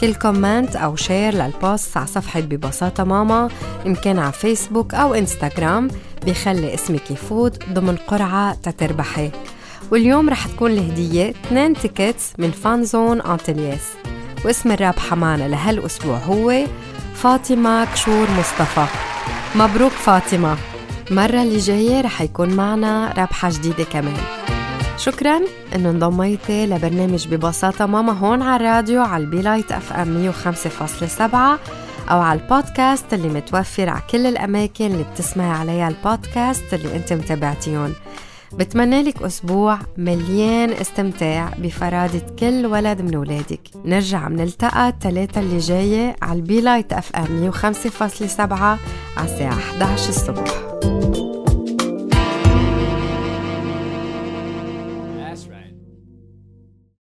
كل 0.00 0.14
comment 0.14 0.76
أو 0.76 0.96
share 0.96 1.34
لل 1.34 1.55
post 1.55 1.96
على 1.96 2.06
صفحة 2.06 2.40
ببساطة 2.40 3.04
ماما 3.04 3.48
إن 3.86 3.94
كان 3.94 4.18
على 4.18 4.32
فيسبوك 4.32 4.94
أو 4.94 5.14
إنستغرام 5.14 5.88
بيخلي 6.24 6.74
اسمك 6.74 7.10
يفوت 7.10 7.64
ضمن 7.72 7.96
قرعة 7.96 8.54
تتربحي. 8.54 9.30
واليوم 9.90 10.30
رح 10.30 10.46
تكون 10.46 10.70
الهدية 10.70 11.30
2 11.30 11.74
tickets 11.74 12.32
من 12.38 12.50
Fun 12.50 12.84
Zone 12.84 13.20
أنتلياس 13.20 13.82
واسم 14.44 14.72
الرابحة 14.72 15.16
معنا 15.16 15.48
لهالأسبوع 15.48 16.16
هو 16.16 16.64
فاطمة 17.14 17.84
كشور 17.84 18.26
مصطفى. 18.38 18.86
مبروك 19.54 19.92
فاطمة. 19.92 20.56
المرة 21.10 21.42
اللي 21.42 21.58
جاية 21.58 22.00
رح 22.00 22.20
يكون 22.22 22.54
معنا 22.54 23.14
رابحة 23.16 23.50
جديدة 23.50 23.84
كمان. 23.84 24.16
شكرا 24.98 25.40
إنه 25.74 25.90
انضميتي 25.90 26.66
لبرنامج 26.66 27.28
ببساطة 27.28 27.86
ماما 27.86 28.12
هون 28.12 28.42
على 28.42 28.56
الراديو 28.56 29.02
على 29.02 29.24
ال 29.24 29.30
Be 29.30 29.42
Light 29.42 29.72
FM 29.72 30.32
105.7 30.32 31.20
أو 32.10 32.20
على 32.20 32.40
البودكاست 32.40 33.14
اللي 33.14 33.28
متوفر 33.28 33.88
على 33.88 34.02
كل 34.10 34.26
الأماكن 34.26 34.86
اللي 34.86 35.04
بتسمعي 35.14 35.50
عليها 35.50 35.88
البودكاست 35.88 36.74
اللي 36.74 36.96
انت 36.96 37.12
متابعتيهم 37.12 37.92
بتمنى 38.52 39.02
لك 39.02 39.22
أسبوع 39.22 39.78
مليان 39.98 40.70
استمتاع 40.72 41.52
بفرادة 41.58 42.26
كل 42.38 42.66
ولد 42.66 43.00
من 43.02 43.16
ولادك 43.16 43.60
نرجع 43.84 44.28
منلتقى 44.28 44.88
التلاتة 44.88 45.40
اللي 45.40 45.58
جاية 45.58 46.16
على 46.22 46.38
ال 46.38 46.45
Be 46.45 46.58
Light 46.58 46.92
FM 46.92 47.52
105.7 47.52 48.40
على 48.52 48.78
الساعة 49.24 49.54
11 49.58 50.08
الصبح. 50.08 50.73
thank 50.84 51.16
you 51.16 51.33